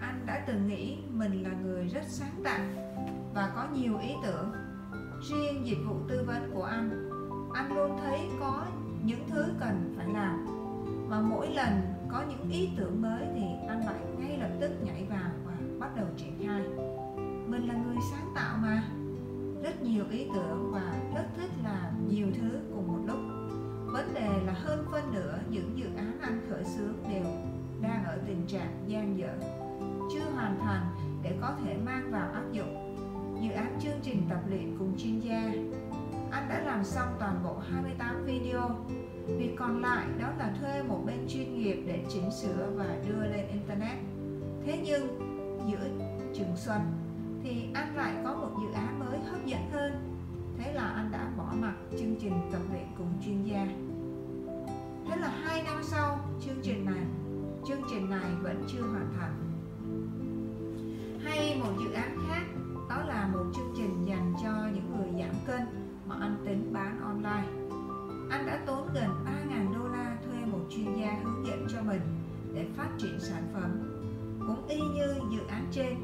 [0.00, 2.64] Anh đã từng nghĩ mình là người rất sáng tạo
[3.34, 4.52] và có nhiều ý tưởng.
[5.30, 7.06] Riêng dịch vụ tư vấn của anh
[7.56, 8.66] anh luôn thấy có
[9.04, 10.55] những thứ cần phải làm
[11.08, 11.72] và mỗi lần
[12.08, 15.96] có những ý tưởng mới thì anh lại ngay lập tức nhảy vào và bắt
[15.96, 16.62] đầu triển khai.
[17.46, 18.82] Mình là người sáng tạo mà.
[19.62, 23.18] Rất nhiều ý tưởng và rất thích làm nhiều thứ cùng một lúc.
[23.86, 27.24] Vấn đề là hơn phân nửa những dự án anh khởi xướng đều
[27.82, 29.34] đang ở tình trạng gian dở,
[30.12, 30.86] chưa hoàn thành
[31.22, 32.96] để có thể mang vào áp dụng.
[33.40, 35.52] Dự án chương trình tập luyện cùng chuyên gia.
[36.30, 38.70] Anh đã làm xong toàn bộ 28 video
[39.26, 43.26] việc còn lại, đó là thuê một bên chuyên nghiệp để chỉnh sửa và đưa
[43.26, 43.98] lên internet.
[44.64, 45.06] Thế nhưng,
[45.70, 45.88] giữa
[46.34, 46.80] trường xuân
[47.42, 49.92] thì anh lại có một dự án mới hấp dẫn hơn.
[50.58, 53.66] Thế là anh đã bỏ mặt chương trình tập luyện cùng chuyên gia.
[55.08, 57.04] Thế là hai năm sau, chương trình này,
[57.68, 59.34] chương trình này vẫn chưa hoàn thành.
[61.24, 62.42] Hay một dự án khác,
[62.88, 65.60] đó là một chương trình dành cho những người giảm cân
[66.06, 67.65] mà anh tính bán online
[68.30, 69.10] anh đã tốn gần
[69.50, 72.00] 3.000 đô la thuê một chuyên gia hướng dẫn cho mình
[72.54, 73.92] để phát triển sản phẩm.
[74.46, 75.96] Cũng y như dự án trên,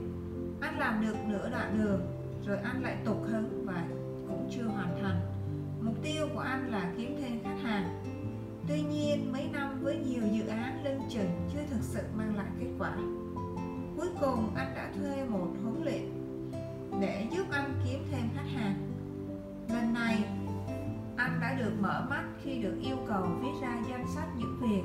[0.60, 2.00] anh làm được nửa đoạn đường,
[2.46, 3.84] rồi anh lại tụt hứng và
[4.28, 5.20] cũng chưa hoàn thành.
[5.80, 8.02] Mục tiêu của anh là kiếm thêm khách hàng.
[8.68, 12.46] Tuy nhiên, mấy năm với nhiều dự án lưng chừng chưa thực sự mang lại
[12.60, 12.96] kết quả.
[13.96, 16.10] Cuối cùng, anh đã thuê một huấn luyện
[17.00, 18.74] để giúp anh kiếm thêm khách hàng.
[19.68, 20.24] Lần này
[21.16, 24.82] anh đã được mở mắt khi được yêu cầu viết ra danh sách những việc,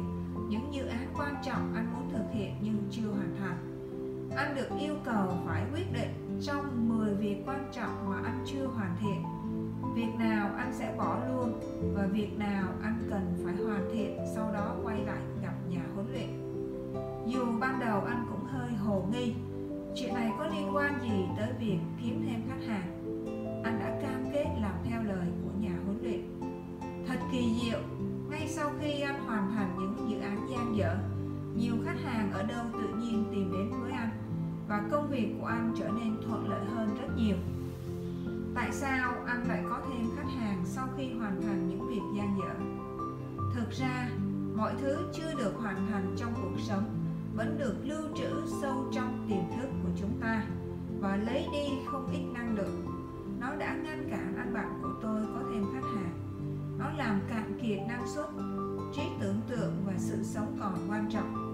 [0.49, 3.57] những dự án quan trọng anh muốn thực hiện nhưng chưa hoàn thành.
[4.35, 8.65] Anh được yêu cầu phải quyết định trong 10 việc quan trọng mà anh chưa
[8.65, 9.23] hoàn thiện.
[9.95, 11.59] Việc nào anh sẽ bỏ luôn
[11.95, 16.11] và việc nào anh cần phải hoàn thiện sau đó quay lại gặp nhà huấn
[16.11, 16.47] luyện.
[17.27, 19.33] Dù ban đầu anh cũng hơi hồ nghi,
[19.95, 23.03] chuyện này có liên quan gì tới việc kiếm thêm khách hàng?
[23.63, 24.16] Anh đã cao
[29.37, 30.97] hoàn thành những dự án gian dở.
[31.55, 34.09] Nhiều khách hàng ở đâu tự nhiên tìm đến với anh,
[34.67, 37.35] và công việc của anh trở nên thuận lợi hơn rất nhiều.
[38.55, 42.37] Tại sao anh lại có thêm khách hàng sau khi hoàn thành những việc gian
[42.37, 42.53] dở?
[43.55, 44.09] Thực ra,
[44.55, 46.83] mọi thứ chưa được hoàn thành trong cuộc sống
[47.35, 50.43] vẫn được lưu trữ sâu trong tiềm thức của chúng ta
[50.99, 52.85] và lấy đi không ít năng lượng.
[53.39, 56.13] Nó đã ngăn cản anh bạn của tôi có thêm khách hàng.
[56.79, 58.25] Nó làm cạn kiệt năng suất
[58.93, 61.47] trí tưởng tượng và sự sống còn quan trọng.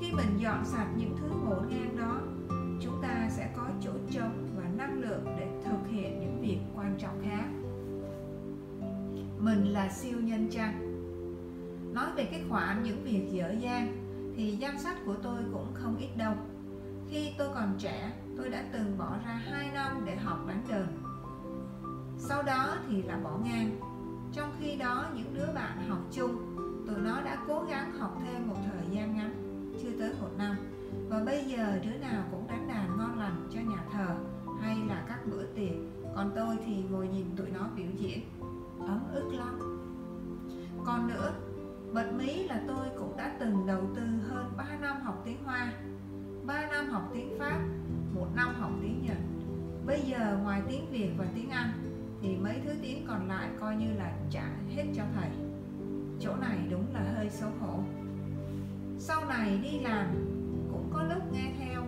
[0.00, 2.20] Khi mình dọn sạch những thứ ngổn ngang đó,
[2.80, 6.94] chúng ta sẽ có chỗ trống và năng lượng để thực hiện những việc quan
[6.98, 7.46] trọng khác.
[9.38, 10.92] Mình là siêu nhân chăng?
[11.94, 13.96] Nói về cái khoản những việc dở dang,
[14.36, 16.34] thì danh sách của tôi cũng không ít đâu.
[17.10, 20.86] Khi tôi còn trẻ, tôi đã từng bỏ ra 2 năm để học đánh đờn.
[22.18, 23.80] Sau đó thì là bỏ ngang.
[24.32, 26.45] Trong khi đó, những đứa bạn học chung
[26.86, 29.34] tụi nó đã cố gắng học thêm một thời gian ngắn,
[29.82, 30.56] chưa tới một năm.
[31.08, 34.16] Và bây giờ đứa nào cũng đánh đàn ngon lành cho nhà thờ
[34.60, 35.76] hay là các bữa tiệc.
[36.16, 38.20] Còn tôi thì ngồi nhìn tụi nó biểu diễn.
[38.80, 39.58] Ấm ức lắm.
[40.84, 41.32] Còn nữa,
[41.92, 45.72] bật mí là tôi cũng đã từng đầu tư hơn 3 năm học tiếng Hoa.
[46.46, 47.58] 3 năm học tiếng Pháp,
[48.14, 49.18] một năm học tiếng Nhật.
[49.86, 51.70] Bây giờ ngoài tiếng Việt và tiếng Anh
[52.22, 54.44] thì mấy thứ tiếng còn lại coi như là trả
[54.76, 55.28] hết cho thầy
[56.20, 57.78] chỗ này đúng là hơi xấu hổ.
[58.98, 60.06] Sau này đi làm
[60.72, 61.82] cũng có lúc nghe theo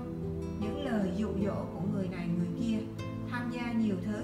[0.61, 2.79] những lời dụ dỗ của người này người kia,
[3.31, 4.23] tham gia nhiều thứ.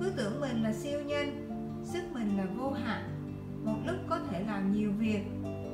[0.00, 1.48] Cứ tưởng mình là siêu nhân,
[1.84, 3.02] sức mình là vô hạn.
[3.64, 5.22] Một lúc có thể làm nhiều việc,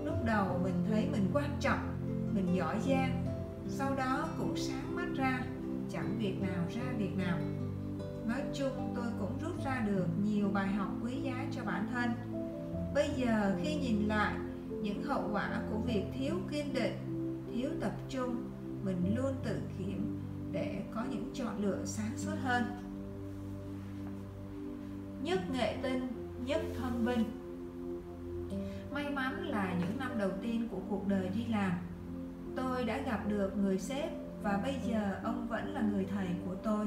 [0.05, 1.79] lúc đầu mình thấy mình quan trọng,
[2.35, 3.25] mình giỏi giang,
[3.69, 5.41] sau đó cũng sáng mắt ra,
[5.93, 7.39] chẳng việc nào ra việc nào.
[8.27, 12.11] Nói chung tôi cũng rút ra được nhiều bài học quý giá cho bản thân
[12.94, 14.35] bây giờ khi nhìn lại,
[14.83, 16.94] những hậu quả của việc thiếu kiên định,
[17.53, 18.37] thiếu tập trung,
[18.85, 20.20] mình luôn tự kiểm
[20.53, 22.64] để có những chọn lựa sáng suốt hơn.
[25.22, 26.09] Nhất nghệ tinh,
[26.44, 27.24] nhất thân vinh
[28.92, 31.72] may mắn là những năm đầu tiên của cuộc đời đi làm,
[32.57, 34.11] tôi đã gặp được người sếp
[34.42, 36.87] và bây giờ ông vẫn là người thầy của tôi.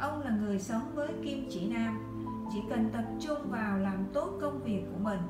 [0.00, 2.09] Ông là người sống với kim chỉ nam
[2.52, 5.20] chỉ cần tập trung vào làm tốt công việc của mình.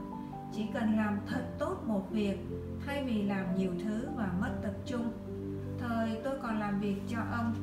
[0.52, 2.38] Chỉ cần làm thật tốt một việc,
[2.86, 5.12] thay vì làm nhiều thứ và mất tập trung.
[5.78, 7.54] Thời tôi còn làm việc cho ông,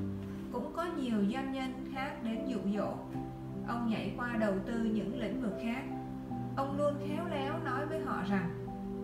[0.51, 2.93] cũng có nhiều doanh nhân khác đến dụ dỗ.
[3.67, 5.83] Ông nhảy qua đầu tư những lĩnh vực khác.
[6.55, 8.49] Ông luôn khéo léo nói với họ rằng,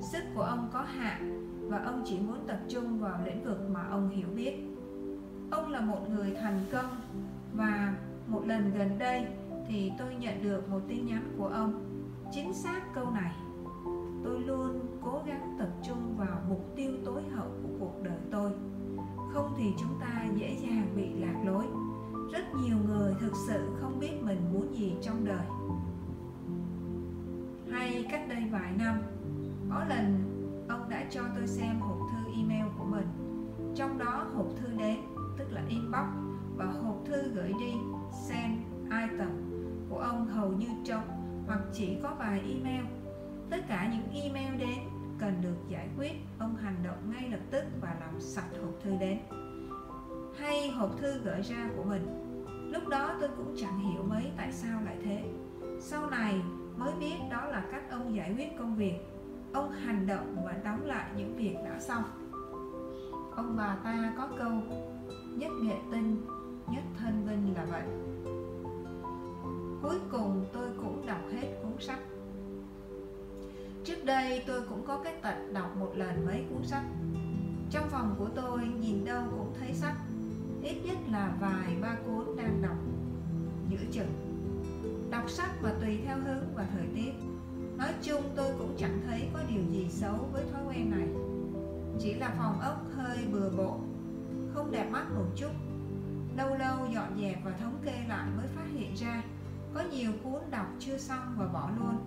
[0.01, 3.87] sức của ông có hạn và ông chỉ muốn tập trung vào lĩnh vực mà
[3.89, 4.53] ông hiểu biết.
[5.51, 7.01] Ông là một người thành công
[7.53, 7.93] và
[8.27, 9.25] một lần gần đây
[9.67, 11.83] thì tôi nhận được một tin nhắn của ông.
[12.31, 13.31] Chính xác câu này,
[14.23, 18.51] tôi luôn cố gắng tập trung vào mục tiêu tối hậu của cuộc đời tôi.
[19.33, 21.65] Không thì chúng ta dễ dàng bị lạc lối.
[22.33, 25.45] Rất nhiều người thực sự không biết mình muốn gì trong đời.
[27.71, 29.01] Hay cách đây vài năm,
[29.69, 30.29] có lần
[30.69, 33.07] ông đã cho tôi xem hộp thư email của mình.
[33.75, 34.99] Trong đó hộp thư đến,
[35.37, 36.07] tức là inbox,
[36.55, 37.73] và hộp thư gửi đi,
[38.27, 39.52] send item
[39.93, 41.07] của ông hầu như trống
[41.47, 42.85] hoặc chỉ có vài email.
[43.49, 44.79] Tất cả những email đến
[45.19, 48.91] cần được giải quyết, ông hành động ngay lập tức và làm sạch hộp thư
[48.99, 49.19] đến.
[50.37, 52.07] Hay hộp thư gửi ra của mình.
[52.71, 55.23] Lúc đó tôi cũng chẳng hiểu mấy tại sao lại thế.
[55.79, 56.41] Sau này
[56.77, 58.95] mới biết đó là cách ông giải quyết công việc.
[59.53, 62.03] Ông hành động và đóng lại những việc đã xong.
[63.35, 64.51] Ông bà ta có câu,
[65.37, 66.25] nhất nghệ tinh,
[66.67, 68.12] nhất thân vinh là vậy
[69.83, 71.99] cuối cùng tôi cũng đọc hết cuốn sách.
[73.83, 76.83] Trước đây tôi cũng có cái tật đọc một lần mấy cuốn sách.
[77.71, 79.95] Trong phòng của tôi nhìn đâu cũng thấy sách,
[80.61, 82.77] ít nhất là vài ba cuốn đang đọc.
[83.69, 84.09] Giữa chừng.
[85.11, 87.11] Đọc sách mà tùy theo hướng và thời tiết.
[87.77, 91.07] Nói chung tôi cũng chẳng thấy có điều gì xấu với thói quen này.
[91.99, 93.79] Chỉ là phòng ốc hơi bừa bộn,
[94.53, 95.51] không đẹp mắt một chút.
[96.37, 99.23] Lâu lâu dọn dẹp và thống kê lại mới phát hiện ra
[99.73, 101.97] có nhiều cuốn đọc chưa xong và bỏ luôn.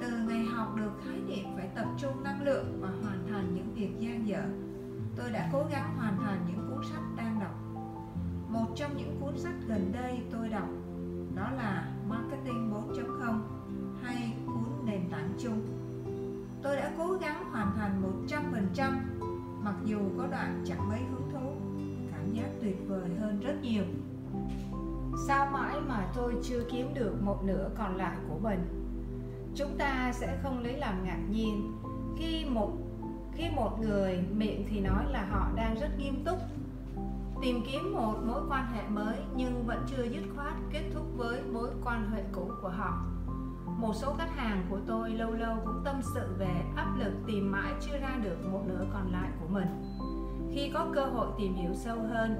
[0.00, 3.74] Từ ngày học được khái niệm phải tập trung năng lượng và hoàn thành những
[3.74, 4.42] việc gian dở.
[5.16, 7.54] Tôi đã cố gắng hoàn thành những cuốn sách đang đọc.
[8.48, 10.68] Một trong những cuốn sách gần đây tôi đọc
[11.34, 13.40] đó là Marketing 4.0
[14.02, 15.62] hay cuốn nền tảng chung.
[16.62, 18.92] Tôi đã cố gắng hoàn thành 100%
[19.62, 21.52] mặc dù có đoạn chẳng mấy hứng thú,
[22.12, 23.84] cảm giác tuyệt vời hơn rất nhiều
[25.26, 28.60] sao mãi mà tôi chưa kiếm được một nửa còn lại của mình?
[29.54, 31.72] Chúng ta sẽ không lấy làm ngạc nhiên.
[32.18, 32.72] Khi một
[33.32, 36.38] khi một người miệng thì nói là họ đang rất nghiêm túc.
[37.42, 41.42] Tìm kiếm một mối quan hệ mới nhưng vẫn chưa dứt khoát kết thúc với
[41.42, 43.04] mối quan hệ cũ của họ.
[43.66, 47.52] Một số khách hàng của tôi lâu lâu cũng tâm sự về áp lực tìm
[47.52, 49.68] mãi chưa ra được một nửa còn lại của mình.
[50.54, 52.36] Khi có cơ hội tìm hiểu sâu hơn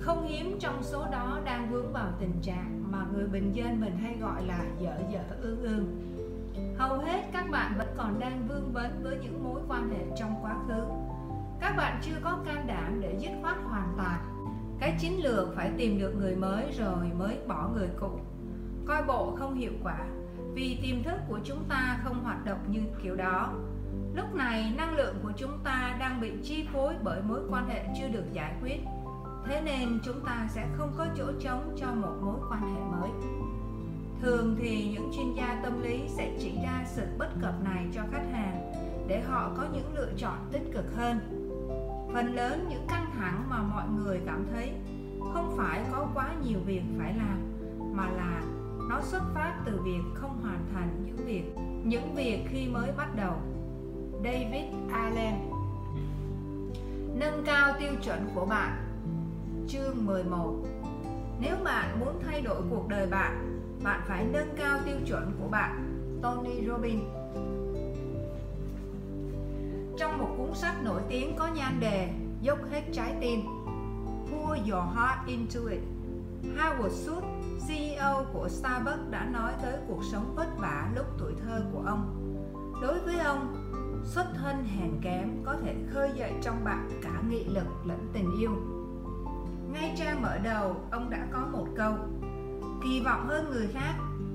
[0.00, 3.96] không hiếm trong số đó đang vướng vào tình trạng mà người bình dân mình
[3.96, 5.86] hay gọi là dở dở ương ương.
[6.78, 10.34] Hầu hết các bạn vẫn còn đang vương vấn với những mối quan hệ trong
[10.42, 10.82] quá khứ.
[11.60, 14.20] Các bạn chưa có can đảm để dứt khoát hoàn toàn.
[14.80, 18.10] Cái chiến lược phải tìm được người mới rồi mới bỏ người cũ.
[18.86, 19.98] Coi bộ không hiệu quả,
[20.54, 23.52] vì tiềm thức của chúng ta không hoạt động như kiểu đó.
[24.14, 27.84] Lúc này, năng lượng của chúng ta đang bị chi phối bởi mối quan hệ
[27.98, 28.80] chưa được giải quyết
[29.46, 33.10] thế nên chúng ta sẽ không có chỗ trống cho một mối quan hệ mới.
[34.22, 38.02] Thường thì những chuyên gia tâm lý sẽ chỉ ra sự bất cập này cho
[38.12, 38.72] khách hàng
[39.08, 41.18] để họ có những lựa chọn tích cực hơn.
[42.14, 44.72] Phần lớn những căng thẳng mà mọi người cảm thấy
[45.34, 47.38] không phải có quá nhiều việc phải làm,
[47.92, 48.42] mà là
[48.88, 51.44] nó xuất phát từ việc không hoàn thành những việc
[51.84, 53.34] những việc khi mới bắt đầu.
[54.24, 55.34] David Allen.
[57.14, 58.89] Nâng cao tiêu chuẩn của bạn.
[59.72, 60.54] Chương 11
[61.40, 65.48] Nếu bạn muốn thay đổi cuộc đời bạn Bạn phải nâng cao tiêu chuẩn của
[65.48, 67.02] bạn Tony Robbins
[69.98, 72.08] Trong một cuốn sách nổi tiếng có nhan đề
[72.40, 73.40] Dốc hết trái tim
[74.30, 75.80] Pour your heart into it
[76.56, 81.64] Howard Schultz CEO của Starbucks đã nói tới cuộc sống vất vả lúc tuổi thơ
[81.72, 82.34] của ông.
[82.82, 83.54] Đối với ông,
[84.04, 88.30] xuất thân hèn kém có thể khơi dậy trong bạn cả nghị lực lẫn tình
[88.40, 88.79] yêu.
[89.72, 91.94] Ngay trang mở đầu, ông đã có một câu
[92.82, 93.94] Kỳ vọng hơn người khác,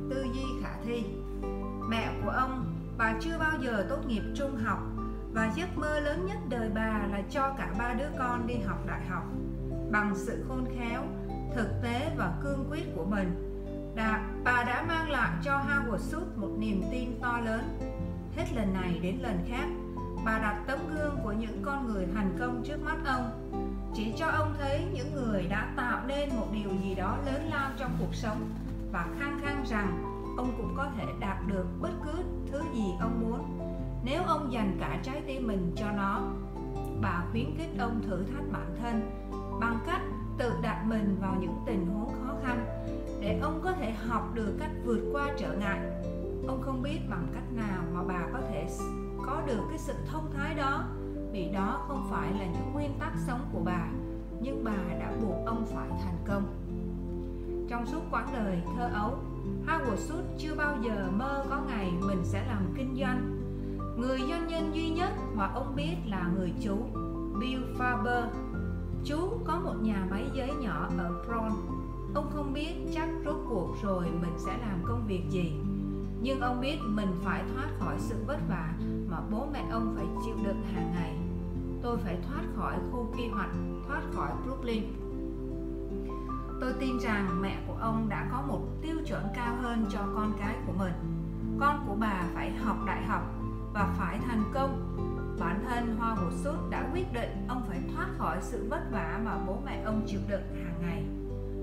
[0.10, 1.04] tư duy khả thi.
[1.90, 4.80] Mẹ của ông, bà chưa bao giờ tốt nghiệp trung học
[5.34, 8.78] và giấc mơ lớn nhất đời bà là cho cả ba đứa con đi học
[8.88, 9.24] đại học.
[9.92, 11.04] Bằng sự khôn khéo,
[11.56, 13.56] thực tế và cương quyết của mình,
[13.96, 17.80] đã, bà đã mang lại cho Howard Schultz một niềm tin to lớn.
[18.36, 19.68] Hết lần này đến lần khác,
[20.26, 23.46] bà đặt tấm gương của những con người thành công trước mắt ông
[23.96, 27.72] chỉ cho ông thấy những người đã tạo nên một điều gì đó lớn lao
[27.78, 28.50] trong cuộc sống
[28.92, 30.04] và khăng khăng rằng
[30.38, 33.60] ông cũng có thể đạt được bất cứ thứ gì ông muốn.
[34.04, 36.22] Nếu ông dành cả trái tim mình cho nó,
[37.02, 39.12] bà khuyến khích ông thử thách bản thân
[39.60, 40.02] bằng cách
[40.38, 42.66] tự đặt mình vào những tình huống khó khăn
[43.22, 45.80] để ông có thể học được cách vượt qua trở ngại.
[46.48, 48.68] Ông không biết bằng cách nào mà bà có thể
[49.26, 50.84] có được cái sự thông thái đó
[51.36, 53.88] vì đó không phải là những nguyên tắc sống của bà,
[54.42, 56.44] nhưng bà đã buộc ông phải thành công.
[57.70, 59.18] Trong suốt quãng đời thơ ấu,
[59.68, 63.42] Howard Schultz chưa bao giờ mơ có ngày mình sẽ làm kinh doanh.
[63.98, 66.78] Người doanh nhân duy nhất mà ông biết là người chú,
[67.40, 68.28] Bill Faber.
[69.06, 71.52] Chú có một nhà máy giấy nhỏ ở Bron
[72.14, 75.54] ông không biết chắc rốt cuộc rồi mình sẽ làm công việc gì,
[76.22, 78.74] nhưng ông biết mình phải thoát khỏi sự vất vả
[79.10, 81.25] mà bố mẹ ông phải chịu đựng hàng ngày
[81.86, 83.50] tôi phải thoát khỏi khu quy hoạch,
[83.88, 84.84] thoát khỏi Brooklyn.
[86.62, 90.34] Tôi tin rằng mẹ của ông đã có một tiêu chuẩn cao hơn cho con
[90.40, 90.94] cái của mình.
[91.60, 93.24] Con của bà phải học đại học
[93.74, 94.98] và phải thành công.
[95.40, 99.20] Bản thân hoa Hồ Sút đã quyết định ông phải thoát khỏi sự vất vả
[99.26, 101.04] mà bố mẹ ông chịu đựng hàng ngày.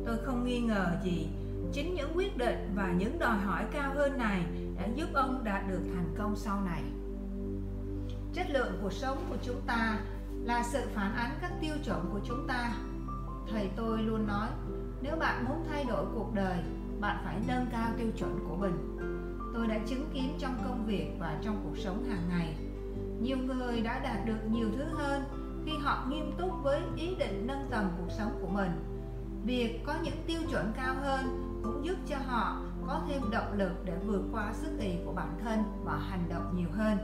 [0.07, 1.29] Tôi không nghi ngờ gì,
[1.73, 4.45] chính những quyết định và những đòi hỏi cao hơn này
[4.79, 6.83] đã giúp ông đạt được thành công sau này.
[8.35, 9.99] Chất lượng cuộc sống của chúng ta
[10.45, 12.75] là sự phản ánh các tiêu chuẩn của chúng ta.
[13.53, 14.49] Thầy tôi luôn nói,
[15.03, 16.59] nếu bạn muốn thay đổi cuộc đời,
[17.01, 18.97] bạn phải nâng cao tiêu chuẩn của mình.
[19.55, 22.57] Tôi đã chứng kiến trong công việc và trong cuộc sống hàng ngày.
[23.21, 25.23] Nhiều người đã đạt được nhiều thứ hơn
[25.67, 28.71] khi họ nghiêm túc với ý định nâng tầm cuộc sống của mình.
[29.45, 31.21] Việc có những tiêu chuẩn cao hơn
[31.65, 35.39] cũng giúp cho họ có thêm động lực để vượt qua sức ì của bản
[35.45, 36.99] thân và hành động nhiều hơn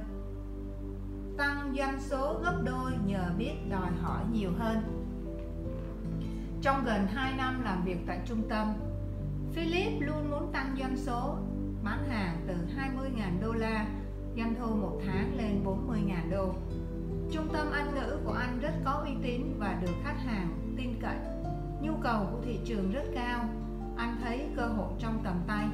[1.39, 4.78] tăng doanh số gấp đôi nhờ biết đòi hỏi nhiều hơn.
[6.62, 8.74] Trong gần 2 năm làm việc tại trung tâm,
[9.53, 11.36] Philip luôn muốn tăng doanh số
[11.84, 13.86] bán hàng từ 20.000 đô la
[14.36, 16.55] doanh thu một tháng lên 40.000 đô.
[17.32, 20.91] Trung tâm Anh ngữ của anh rất có uy tín và được khách hàng tin
[21.01, 21.16] cậy.
[21.82, 23.49] Nhu cầu của thị trường rất cao,
[23.97, 25.66] anh thấy cơ hội trong tầm tay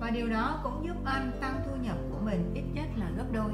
[0.00, 3.26] và điều đó cũng giúp anh tăng thu nhập của mình ít nhất là gấp
[3.32, 3.50] đôi.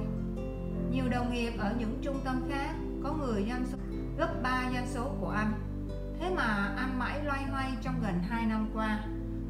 [0.92, 2.74] Nhiều đồng nghiệp ở những trung tâm khác
[3.04, 3.78] có người doanh số
[4.18, 5.52] gấp 3 doanh số của anh.
[6.20, 9.04] Thế mà anh mãi loay hoay trong gần 2 năm qua.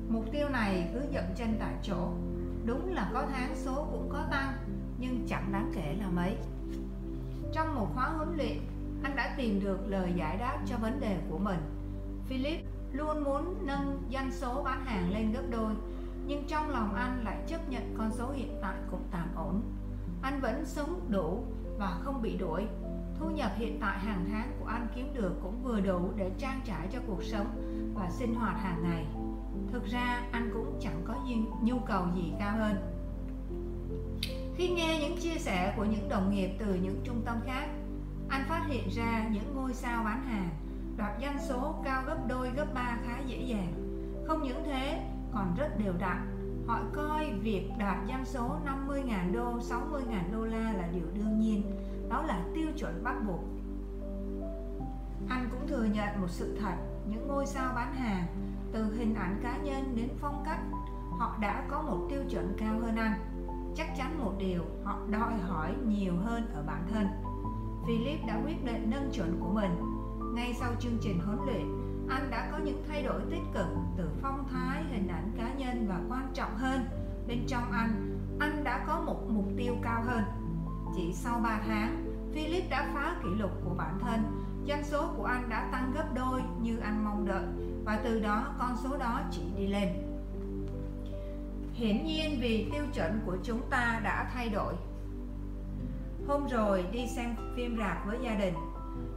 [0.08, 2.08] Mục tiêu này cứ dậm chân tại chỗ.
[2.64, 4.52] Đúng là có tháng số cũng có tăng,
[4.98, 6.36] nhưng chẳng đáng kể là mấy.
[7.52, 8.58] Trong một khóa huấn luyện,
[9.02, 11.60] anh đã tìm được lời giải đáp cho vấn đề của mình.
[12.26, 12.60] Philip
[12.92, 15.72] luôn muốn nâng doanh số bán hàng lên gấp đôi,
[16.26, 19.62] nhưng trong lòng anh lại chấp nhận con số hiện tại cũng tạm ổn
[20.22, 21.44] anh vẫn sống đủ
[21.78, 22.66] và không bị đuổi.
[23.18, 26.60] Thu nhập hiện tại hàng tháng của anh kiếm được cũng vừa đủ để trang
[26.64, 27.46] trải cho cuộc sống
[27.94, 29.06] và sinh hoạt hàng ngày.
[29.72, 31.14] Thực ra, anh cũng chẳng có
[31.62, 32.76] nhu cầu gì cao hơn.
[34.56, 37.68] Khi nghe những chia sẻ của những đồng nghiệp từ những trung tâm khác,
[38.28, 40.48] anh phát hiện ra những ngôi sao bán hàng
[40.96, 43.72] đoạt doanh số cao gấp đôi, gấp ba khá dễ dàng.
[44.26, 45.02] Không những thế,
[45.32, 46.41] còn rất đều đặn.
[46.66, 48.56] Họ coi việc đạt doanh số
[48.88, 51.62] 50.000 đô, 60.000 đô la là điều đương nhiên,
[52.08, 53.40] đó là tiêu chuẩn bắt buộc.
[55.28, 56.74] Anh cũng thừa nhận một sự thật,
[57.08, 58.26] những ngôi sao bán hàng,
[58.72, 60.60] từ hình ảnh cá nhân đến phong cách,
[61.18, 63.20] họ đã có một tiêu chuẩn cao hơn anh.
[63.74, 67.06] Chắc chắn một điều, họ đòi hỏi nhiều hơn ở bản thân.
[67.86, 69.70] Philip đã quyết định nâng chuẩn của mình.
[70.34, 71.81] Ngay sau chương trình huấn luyện,
[72.12, 75.86] anh đã có những thay đổi tích cực từ phong thái, hình ảnh cá nhân
[75.88, 76.84] và quan trọng hơn.
[77.28, 80.22] Bên trong anh anh đã có một mục tiêu cao hơn.
[80.96, 82.04] Chỉ sau 3 tháng,
[82.34, 84.20] Philip đã phá kỷ lục của bản thân.
[84.68, 87.44] Doanh số của anh đã tăng gấp đôi như anh mong đợi,
[87.84, 89.88] và từ đó con số đó chỉ đi lên.
[91.72, 94.74] Hiển nhiên vì tiêu chuẩn của chúng ta đã thay đổi.
[96.26, 98.54] Hôm rồi đi xem phim rạp với gia đình,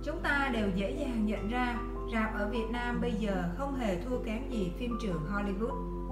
[0.03, 1.77] chúng ta đều dễ dàng nhận ra
[2.13, 6.05] Rạp ở Việt Nam bây giờ không hề thua kém gì phim trường Hollywood.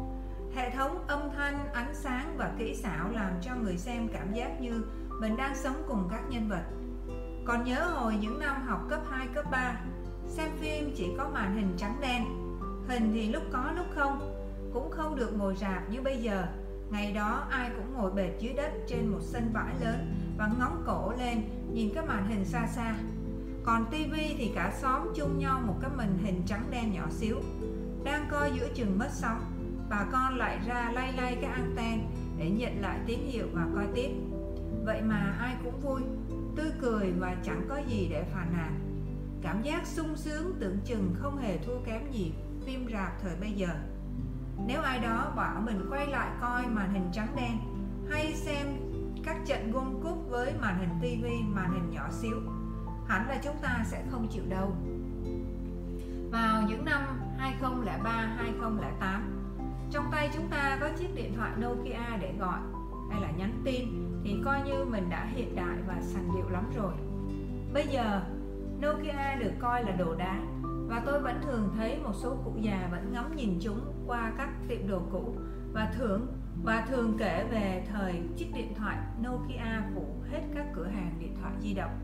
[0.55, 4.61] hệ thống âm thanh ánh sáng và kỹ xảo làm cho người xem cảm giác
[4.61, 4.85] như
[5.21, 6.63] mình đang sống cùng các nhân vật.
[7.45, 9.81] Còn nhớ hồi những năm học cấp 2, cấp 3
[10.27, 12.23] xem phim chỉ có màn hình trắng đen.
[12.87, 14.19] Hình thì lúc có lúc không
[14.73, 16.45] cũng không được ngồi rạp như bây giờ.
[16.89, 20.83] Ngày đó ai cũng ngồi bệt dưới đất trên một sân vải lớn và ngóng
[20.85, 21.41] cổ lên
[21.73, 22.95] nhìn cái màn hình xa xa
[23.65, 27.37] còn tivi thì cả xóm chung nhau một cái màn hình trắng đen nhỏ xíu,
[28.03, 29.39] đang coi giữa chừng mất sóng.
[29.89, 31.99] Bà con lại ra lay lay cái anten
[32.37, 34.09] để nhận lại tín hiệu và coi tiếp.
[34.85, 36.01] Vậy mà ai cũng vui,
[36.55, 38.79] tươi cười và chẳng có gì để phàn nàn.
[39.41, 42.33] Cảm giác sung sướng tưởng chừng không hề thua kém gì
[42.65, 43.69] phim rạp thời bây giờ.
[44.67, 47.57] Nếu ai đó bảo mình quay lại coi màn hình trắng đen,
[48.09, 48.67] hay xem
[49.23, 52.35] các trận gôn cúp với màn hình tivi, màn hình nhỏ xíu
[53.13, 54.75] hẳn là chúng ta sẽ không chịu đâu
[56.31, 57.01] vào những năm
[57.37, 59.43] 2003, 2008
[59.91, 62.59] trong tay chúng ta có chiếc điện thoại Nokia để gọi
[63.11, 63.85] hay là nhắn tin
[64.23, 66.93] thì coi như mình đã hiện đại và sành điệu lắm rồi
[67.73, 68.21] bây giờ
[68.81, 70.39] Nokia được coi là đồ đá
[70.87, 74.49] và tôi vẫn thường thấy một số cụ già vẫn ngắm nhìn chúng qua các
[74.67, 75.35] tiệm đồ cũ
[75.73, 76.27] và thường
[76.63, 81.35] và thường kể về thời chiếc điện thoại Nokia phủ hết các cửa hàng điện
[81.41, 82.02] thoại di động.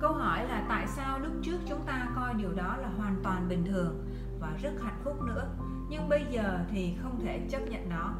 [0.00, 3.48] Câu hỏi là tại sao lúc trước chúng ta coi điều đó là hoàn toàn
[3.48, 4.04] bình thường
[4.40, 5.46] và rất hạnh phúc nữa,
[5.88, 8.14] nhưng bây giờ thì không thể chấp nhận nó.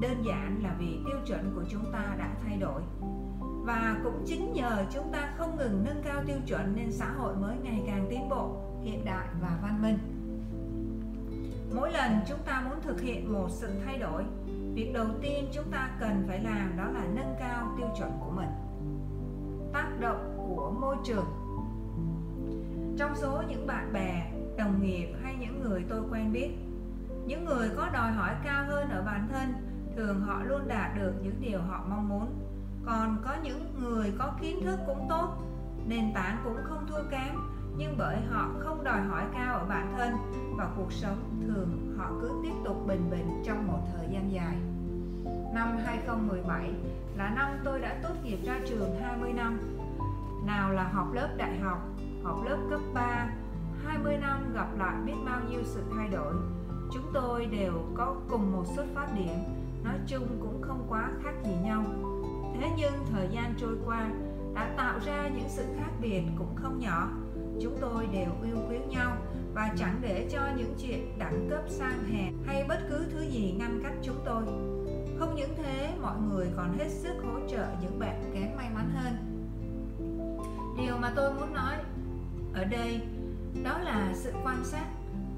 [0.00, 2.82] Đơn giản là vì tiêu chuẩn của chúng ta đã thay đổi.
[3.40, 7.36] Và cũng chính nhờ chúng ta không ngừng nâng cao tiêu chuẩn nên xã hội
[7.36, 9.98] mới ngày càng tiến bộ, hiện đại và văn minh
[11.74, 14.24] mỗi lần chúng ta muốn thực hiện một sự thay đổi
[14.74, 18.30] việc đầu tiên chúng ta cần phải làm đó là nâng cao tiêu chuẩn của
[18.30, 18.48] mình
[19.72, 20.33] tác động
[20.64, 21.24] của môi trường
[22.98, 26.50] trong số những bạn bè, đồng nghiệp hay những người tôi quen biết,
[27.26, 29.54] những người có đòi hỏi cao hơn ở bản thân
[29.96, 32.26] thường họ luôn đạt được những điều họ mong muốn
[32.86, 35.28] còn có những người có kiến thức cũng tốt,
[35.86, 37.34] nền tảng cũng không thua kém,
[37.76, 40.14] nhưng bởi họ không đòi hỏi cao ở bản thân
[40.56, 44.56] và cuộc sống thường họ cứ tiếp tục bình bình trong một thời gian dài.
[45.54, 46.70] Năm 2017
[47.16, 49.73] là năm tôi đã tốt nghiệp ra trường 20 năm.
[50.46, 51.78] Nào là học lớp đại học,
[52.24, 53.28] học lớp cấp 3,
[53.84, 56.34] 20 năm gặp lại biết bao nhiêu sự thay đổi.
[56.92, 59.36] Chúng tôi đều có cùng một xuất phát điểm,
[59.84, 61.84] nói chung cũng không quá khác gì nhau.
[62.54, 64.10] Thế nhưng thời gian trôi qua
[64.54, 67.08] đã tạo ra những sự khác biệt cũng không nhỏ
[67.60, 69.16] chúng tôi đều yêu quý nhau
[69.54, 73.54] và chẳng để cho những chuyện đẳng cấp sang hèn hay bất cứ thứ gì
[73.58, 74.42] ngăn cách chúng tôi
[75.18, 78.90] không những thế mọi người còn hết sức hỗ trợ những bạn kém may mắn
[78.94, 79.33] hơn
[80.76, 81.76] điều mà tôi muốn nói
[82.54, 83.00] ở đây
[83.62, 84.86] đó là sự quan sát,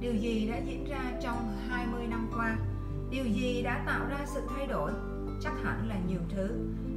[0.01, 2.57] điều gì đã diễn ra trong 20 năm qua,
[3.11, 4.93] điều gì đã tạo ra sự thay đổi,
[5.43, 6.49] chắc hẳn là nhiều thứ.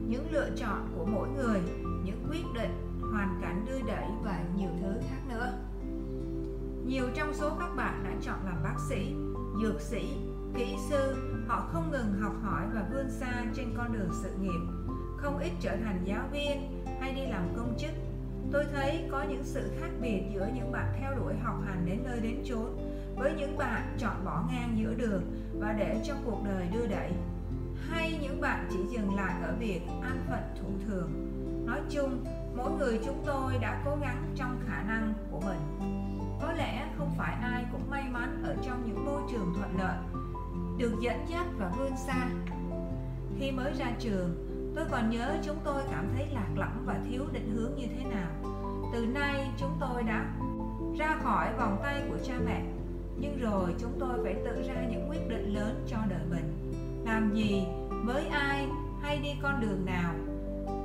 [0.07, 1.61] Những lựa chọn của mỗi người,
[2.03, 5.53] những quyết định, hoàn cảnh đưa đẩy và nhiều thứ khác nữa.
[6.85, 9.15] Nhiều trong số các bạn đã chọn làm bác sĩ,
[9.61, 10.17] dược sĩ,
[10.57, 11.15] kỹ sư.
[11.47, 14.59] Họ không ngừng học hỏi và vươn xa trên con đường sự nghiệp.
[15.17, 17.91] Không ít trở thành giáo viên hay đi làm công chức
[18.51, 21.99] tôi thấy có những sự khác biệt giữa những bạn theo đuổi học hành đến
[22.03, 22.77] nơi đến chốn
[23.15, 25.21] với những bạn chọn bỏ ngang giữa đường
[25.59, 27.11] và để cho cuộc đời đưa đẩy.
[27.89, 31.11] Hay những bạn chỉ dừng lại ở việc an phận thủ thường.
[31.65, 32.25] Nói chung,
[32.55, 35.59] mỗi người chúng tôi đã cố gắng trong khả năng của mình.
[36.41, 39.97] Có lẽ không phải ai cũng may mắn ở trong những môi trường thuận lợi,
[40.77, 42.29] được dẫn dắt và vươn xa.
[43.39, 44.45] Khi mới ra trường,
[44.75, 48.03] tôi còn nhớ chúng tôi cảm thấy lạc lõng và thiếu định hướng như thế
[48.03, 48.29] nào
[48.93, 50.25] từ nay chúng tôi đã
[50.97, 52.63] ra khỏi vòng tay của cha mẹ.
[53.19, 56.73] Nhưng rồi chúng tôi phải tự ra những quyết định lớn cho đời mình.
[57.05, 57.63] Làm gì,
[58.05, 58.67] với ai
[59.01, 60.13] hay đi con đường nào,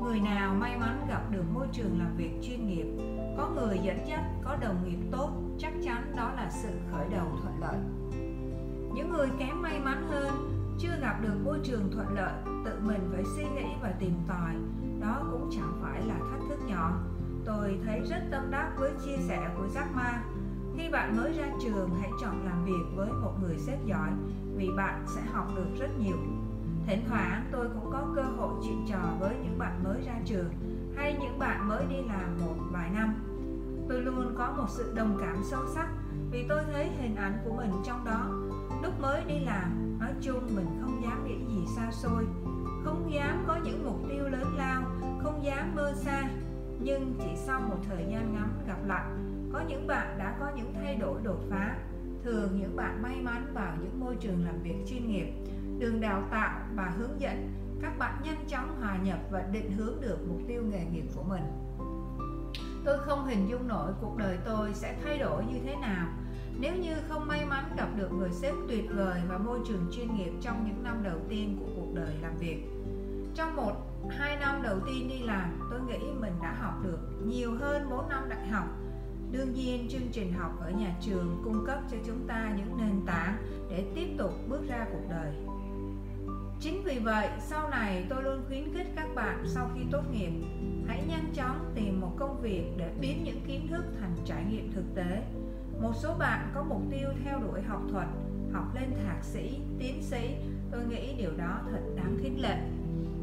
[0.03, 2.87] người nào may mắn gặp được môi trường làm việc chuyên nghiệp,
[3.37, 7.27] có người dẫn dắt, có đồng nghiệp tốt, chắc chắn đó là sự khởi đầu
[7.43, 7.77] thuận lợi.
[8.95, 10.33] Những người kém may mắn hơn,
[10.79, 12.33] chưa gặp được môi trường thuận lợi,
[12.65, 14.55] tự mình phải suy nghĩ và tìm tòi,
[15.01, 16.93] đó cũng chẳng phải là thách thức nhỏ
[17.45, 20.23] tôi thấy rất tâm đắc với chia sẻ của Jack Ma
[20.77, 24.11] khi bạn mới ra trường hãy chọn làm việc với một người sếp giỏi
[24.57, 26.17] vì bạn sẽ học được rất nhiều
[26.87, 30.51] Thỉnh thoảng tôi cũng có cơ hội chuyện trò với những bạn mới ra trường
[30.97, 33.15] hay những bạn mới đi làm một vài năm.
[33.89, 35.89] Tôi luôn có một sự đồng cảm sâu sắc
[36.31, 38.29] vì tôi thấy hình ảnh của mình trong đó.
[38.83, 42.27] Lúc mới đi làm, nói chung mình không dám nghĩ gì xa xôi,
[42.85, 44.83] không dám có những mục tiêu lớn lao,
[45.23, 46.29] không dám mơ xa.
[46.81, 49.05] Nhưng chỉ sau một thời gian ngắn gặp lại,
[49.53, 51.77] có những bạn đã có những thay đổi đột phá,
[52.25, 55.27] thường những bạn may mắn vào những môi trường làm việc chuyên nghiệp
[55.79, 57.53] đường đào tạo và hướng dẫn
[57.83, 61.23] các bạn nhanh chóng hòa nhập và định hướng được mục tiêu nghề nghiệp của
[61.23, 61.43] mình.
[62.85, 66.07] Tôi không hình dung nổi cuộc đời tôi sẽ thay đổi như thế nào.
[66.59, 70.17] Nếu như không may mắn gặp được người sếp tuyệt vời và môi trường chuyên
[70.17, 72.65] nghiệp trong những năm đầu tiên của cuộc đời làm việc.
[73.35, 73.73] Trong một
[74.11, 78.09] hai năm đầu tiên đi làm, tôi nghĩ mình đã học được nhiều hơn 4
[78.09, 78.67] năm đại học.
[79.31, 83.07] Đương nhiên, chương trình học ở nhà trường cung cấp cho chúng ta những nền
[83.07, 83.37] tảng
[83.71, 85.33] để tiếp tục bước ra cuộc đời.
[86.61, 90.31] Chính vì vậy, sau này tôi luôn khuyến khích các bạn sau khi tốt nghiệp,
[90.87, 94.73] hãy nhanh chóng tìm một công việc để biến những kiến thức thành trải nghiệm
[94.73, 95.23] thực tế.
[95.81, 98.07] Một số bạn có mục tiêu theo đuổi học thuật,
[98.53, 100.35] học lên thạc sĩ, tiến sĩ,
[100.71, 102.59] tôi nghĩ điều đó thật đáng khích lệ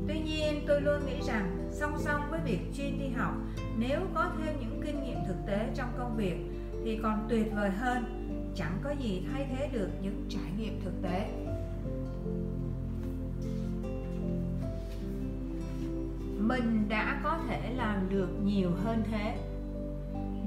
[0.08, 3.34] tuy nhiên tôi luôn nghĩ rằng song song với việc chuyên đi học
[3.78, 6.36] nếu có thêm những kinh nghiệm thực tế trong công việc
[6.86, 8.04] thì còn tuyệt vời hơn.
[8.56, 11.32] Chẳng có gì thay thế được những trải nghiệm thực tế.
[16.38, 19.38] Mình đã có thể làm được nhiều hơn thế.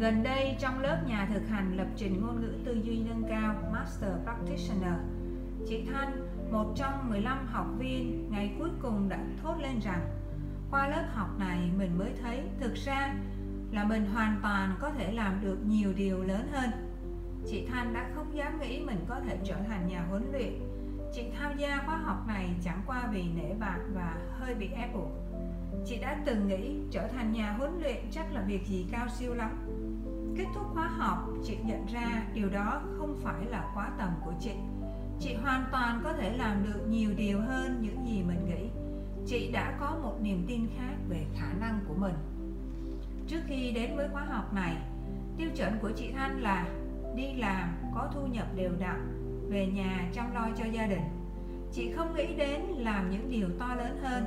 [0.00, 3.54] Gần đây trong lớp nhà thực hành lập trình ngôn ngữ tư duy nâng cao
[3.72, 4.98] Master Practitioner,
[5.68, 6.23] chị Thanh,
[6.54, 10.00] một trong 15 học viên, ngày cuối cùng đã thốt lên rằng
[10.70, 13.14] qua lớp học này mình mới thấy thực ra
[13.70, 16.70] là mình hoàn toàn có thể làm được nhiều điều lớn hơn.
[17.46, 20.52] Chị Thanh đã không dám nghĩ mình có thể trở thành nhà huấn luyện.
[21.12, 24.94] Chị tham gia khóa học này chẳng qua vì nể bạn và hơi bị ép
[24.94, 25.10] buộc.
[25.86, 29.34] Chị đã từng nghĩ trở thành nhà huấn luyện chắc là việc gì cao siêu
[29.34, 29.50] lắm
[30.36, 34.32] Kết thúc khóa học, chị nhận ra điều đó không phải là quá tầm của
[34.40, 34.52] chị.
[35.20, 38.68] Chị hoàn toàn có thể làm được nhiều điều hơn những gì mình nghĩ.
[39.26, 42.14] Chị đã có một niềm tin khác về khả năng của mình.
[43.26, 44.76] Trước khi đến với khóa học này,
[45.38, 46.66] tiêu chuẩn của chị Thanh là
[47.16, 49.06] đi làm có thu nhập đều đặn,
[49.50, 51.02] về nhà chăm lo cho gia đình.
[51.72, 54.24] Chị không nghĩ đến làm những điều to lớn hơn.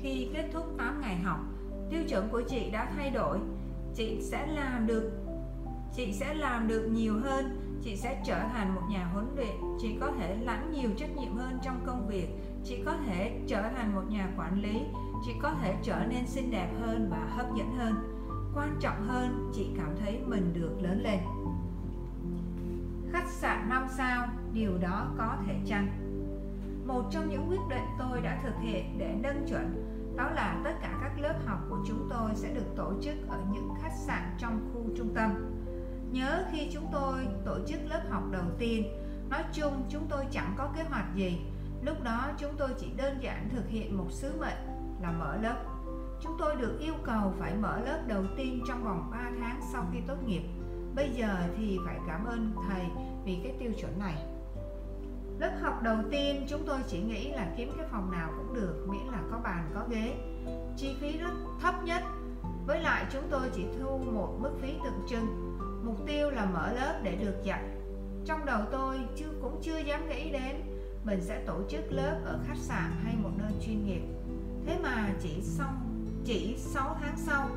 [0.00, 1.40] Khi kết thúc 8 ngày học,
[1.90, 3.38] tiêu chuẩn của chị đã thay đổi.
[3.94, 5.12] Chị sẽ làm được
[5.96, 9.56] chị sẽ làm được nhiều hơn chị sẽ trở thành một nhà huấn luyện.
[9.80, 12.28] Chị có thể lãnh nhiều trách nhiệm hơn trong công việc.
[12.64, 14.80] Chị có thể trở thành một nhà quản lý.
[15.24, 17.94] Chị có thể trở nên xinh đẹp hơn và hấp dẫn hơn.
[18.54, 21.18] Quan trọng hơn, chị cảm thấy mình được lớn lên.
[23.12, 25.88] Khách sạn 5 sao, điều đó có thể chăng?
[26.86, 30.74] Một trong những quyết định tôi đã thực hiện để nâng chuẩn, đó là tất
[30.80, 34.22] cả các lớp học của chúng tôi sẽ được tổ chức ở những khách sạn
[34.38, 35.53] trong khu trung tâm.
[36.14, 38.84] Nhớ khi chúng tôi tổ chức lớp học đầu tiên,
[39.30, 41.38] nói chung chúng tôi chẳng có kế hoạch gì.
[41.82, 45.56] Lúc đó chúng tôi chỉ đơn giản thực hiện một sứ mệnh là mở lớp.
[46.20, 49.86] Chúng tôi được yêu cầu phải mở lớp đầu tiên trong vòng 3 tháng sau
[49.92, 50.42] khi tốt nghiệp.
[50.94, 52.84] Bây giờ thì phải cảm ơn thầy
[53.24, 54.14] vì cái tiêu chuẩn này.
[55.38, 58.86] Lớp học đầu tiên chúng tôi chỉ nghĩ là kiếm cái phòng nào cũng được
[58.88, 60.14] miễn là có bàn có ghế.
[60.76, 62.02] Chi phí rất thấp nhất.
[62.66, 65.43] Với lại chúng tôi chỉ thu một mức phí tượng trưng
[65.84, 67.62] mục tiêu là mở lớp để được dạy.
[68.26, 70.56] Trong đầu tôi chứ cũng chưa dám nghĩ đến
[71.04, 74.02] mình sẽ tổ chức lớp ở khách sạn hay một nơi chuyên nghiệp.
[74.66, 77.48] Thế mà chỉ xong, chỉ 6 tháng sau,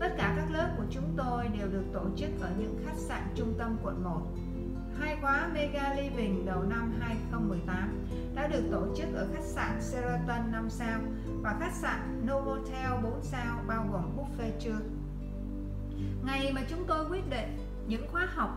[0.00, 3.22] tất cả các lớp của chúng tôi đều được tổ chức ở những khách sạn
[3.34, 4.20] trung tâm quận 1
[5.00, 10.52] hai khóa Mega Living đầu năm 2018 đã được tổ chức ở khách sạn Sheraton
[10.52, 11.00] 5 sao
[11.42, 14.78] và khách sạn Novotel 4 sao, bao gồm buffet trưa.
[16.24, 17.56] Ngày mà chúng tôi quyết định
[17.86, 18.50] những khóa học,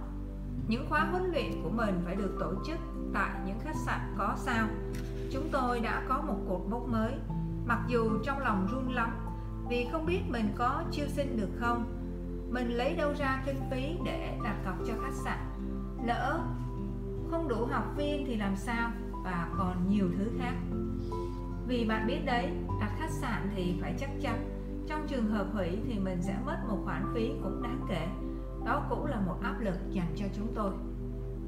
[0.67, 2.77] những khóa huấn luyện của mình phải được tổ chức
[3.13, 4.67] tại những khách sạn có sao.
[5.31, 7.13] Chúng tôi đã có một cột mốc mới.
[7.65, 9.11] Mặc dù trong lòng run lắm,
[9.69, 11.85] vì không biết mình có chiêu sinh được không,
[12.49, 15.39] mình lấy đâu ra kinh phí để đặt cọc cho khách sạn.
[16.05, 16.39] Lỡ
[17.31, 18.91] không đủ học viên thì làm sao
[19.23, 20.53] và còn nhiều thứ khác.
[21.67, 22.51] Vì bạn biết đấy,
[22.81, 24.49] đặt khách sạn thì phải chắc chắn.
[24.87, 28.07] Trong trường hợp hủy thì mình sẽ mất một khoản phí cũng đáng kể
[28.65, 30.71] đó cũng là một áp lực dành cho chúng tôi.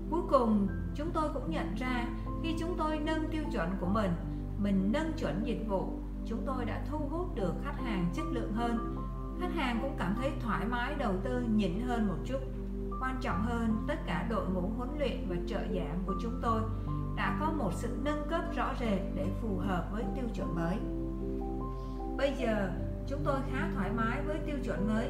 [0.09, 2.05] Cuối cùng, chúng tôi cũng nhận ra
[2.43, 4.11] khi chúng tôi nâng tiêu chuẩn của mình
[4.57, 8.53] mình nâng chuẩn dịch vụ, chúng tôi đã thu hút được khách hàng chất lượng
[8.53, 8.95] hơn.
[9.39, 12.39] Khách hàng cũng cảm thấy thoải mái, đầu tư nhỉnh hơn một chút.
[13.01, 16.61] Quan trọng hơn, tất cả đội ngũ huấn luyện và trợ giảng của chúng tôi
[17.15, 20.77] đã có một sự nâng cấp rõ rệt để phù hợp với tiêu chuẩn mới.
[22.17, 22.71] Bây giờ,
[23.07, 25.09] chúng tôi khá thoải mái với tiêu chuẩn mới.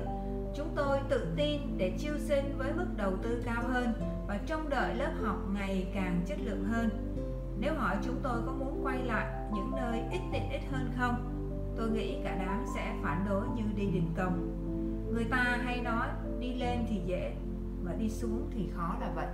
[0.56, 3.94] Chúng tôi tự tin để chiêu sinh với mức đầu tư cao hơn
[4.28, 6.90] và trông đợi lớp học ngày càng chất lượng hơn.
[7.60, 11.16] Nếu hỏi chúng tôi có muốn quay lại những nơi ít tiện ích hơn không,
[11.78, 14.64] tôi nghĩ cả đám sẽ phản đối như đi đình công.
[15.14, 16.08] Người ta hay nói
[16.40, 17.36] đi lên thì dễ
[17.84, 19.28] và đi xuống thì khó là vậy.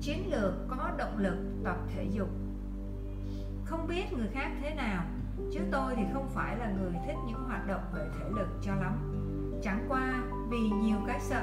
[0.00, 2.28] chiến lược có động lực tập thể dục
[3.64, 5.04] không biết người khác thế nào
[5.52, 8.74] chứ tôi thì không phải là người thích những hoạt động về thể lực cho
[8.74, 9.13] lắm
[9.64, 11.42] chẳng qua vì nhiều cái sợ,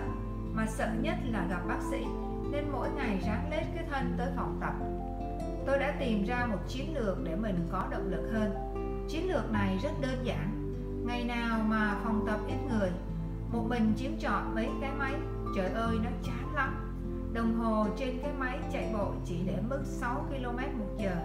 [0.54, 2.06] mà sợ nhất là gặp bác sĩ,
[2.52, 4.74] nên mỗi ngày ráng lết cái thân tới phòng tập.
[5.66, 8.54] Tôi đã tìm ra một chiến lược để mình có động lực hơn.
[9.10, 10.74] Chiến lược này rất đơn giản,
[11.06, 12.90] ngày nào mà phòng tập ít người,
[13.52, 15.14] một mình chiếm trọn mấy cái máy,
[15.56, 16.94] trời ơi, nó chán lắm.
[17.34, 21.16] Đồng hồ trên cái máy chạy bộ chỉ để mức 6 km một giờ.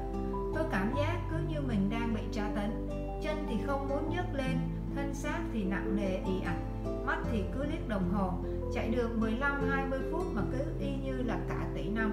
[0.55, 2.89] Tôi cảm giác cứ như mình đang bị tra tấn,
[3.23, 4.59] chân thì không muốn nhấc lên,
[4.95, 6.76] thân xác thì nặng nề ì ạch
[7.07, 8.33] mắt thì cứ liếc đồng hồ,
[8.75, 12.13] chạy được 15-20 phút mà cứ y như là cả tỷ năm.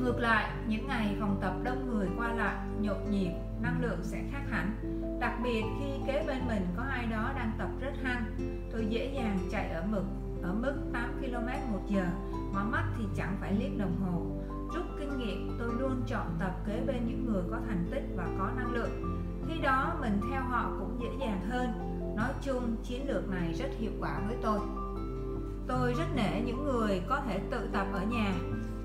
[0.00, 3.32] Ngược lại, những ngày phòng tập đông người qua lại, nhộn nhịp,
[3.62, 4.72] năng lượng sẽ khác hẳn.
[5.20, 8.24] Đặc biệt khi kế bên mình có ai đó đang tập rất hăng,
[8.72, 10.04] tôi dễ dàng chạy ở mực,
[10.42, 12.06] ở mức 8 km một giờ,
[12.52, 14.22] mà mắt thì chẳng phải liếc đồng hồ.
[14.74, 18.26] Rút kinh nghiệm, tôi luôn chọn tập kế bên những người có thành tích và
[18.38, 19.20] có năng lượng.
[19.48, 21.68] Khi đó, mình theo họ cũng dễ dàng hơn
[22.16, 24.58] nói chung, chiến lược này rất hiệu quả với tôi.
[25.68, 28.34] Tôi rất nể những người có thể tự tập ở nhà.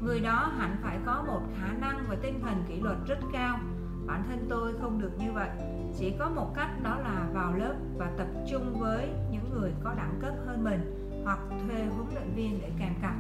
[0.02, 3.60] Người đó hẳn phải có một khả năng và tinh thần kỷ luật rất cao.
[4.06, 5.50] Bản thân tôi không được như vậy.
[5.98, 9.94] Chỉ có một cách đó là vào lớp và tập trung với những người có
[9.98, 13.16] đẳng cấp hơn mình hoặc thuê huấn luyện viên để kèm cặp.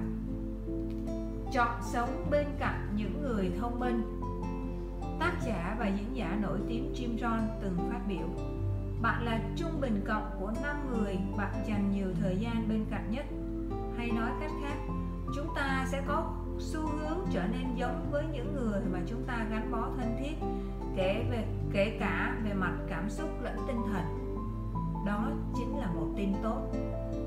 [1.54, 4.22] Chọn sống bên cạnh những người thông minh.
[5.20, 8.28] Tác giả và diễn giả nổi tiếng Jim Rohn từng phát biểu
[9.02, 13.12] bạn là trung bình cộng của 5 người, bạn dành nhiều thời gian bên cạnh
[13.12, 13.26] nhất.
[13.98, 14.78] Hay nói cách khác,
[15.36, 19.46] chúng ta sẽ có xu hướng trở nên giống với những người mà chúng ta
[19.50, 20.36] gắn bó thân thiết,
[20.96, 24.04] kể về, kể cả về mặt cảm xúc lẫn tinh thần.
[25.06, 26.62] Đó chính là một tin tốt.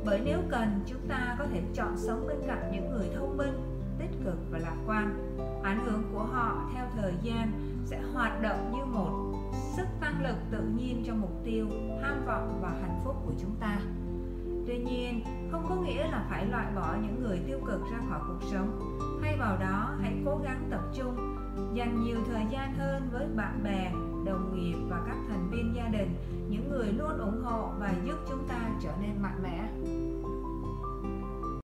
[0.05, 3.85] Bởi nếu cần, chúng ta có thể chọn sống bên cạnh những người thông minh,
[3.99, 5.37] tích cực và lạc quan.
[5.63, 7.53] Ảnh hưởng của họ theo thời gian
[7.87, 11.67] sẽ hoạt động như một sức tăng lực tự nhiên cho mục tiêu
[12.03, 13.81] tham vọng và hạnh phúc của chúng ta.
[14.67, 18.21] Tuy nhiên, không có nghĩa là phải loại bỏ những người tiêu cực ra khỏi
[18.29, 18.99] cuộc sống.
[19.23, 21.37] Thay vào đó, hãy cố gắng tập trung,
[21.75, 23.93] dành nhiều thời gian hơn với bạn bè,
[24.27, 26.15] đồng nghiệp và các thành viên gia đình,
[26.49, 29.69] những người luôn ủng hộ và giúp chúng ta trở nên mạnh mẽ.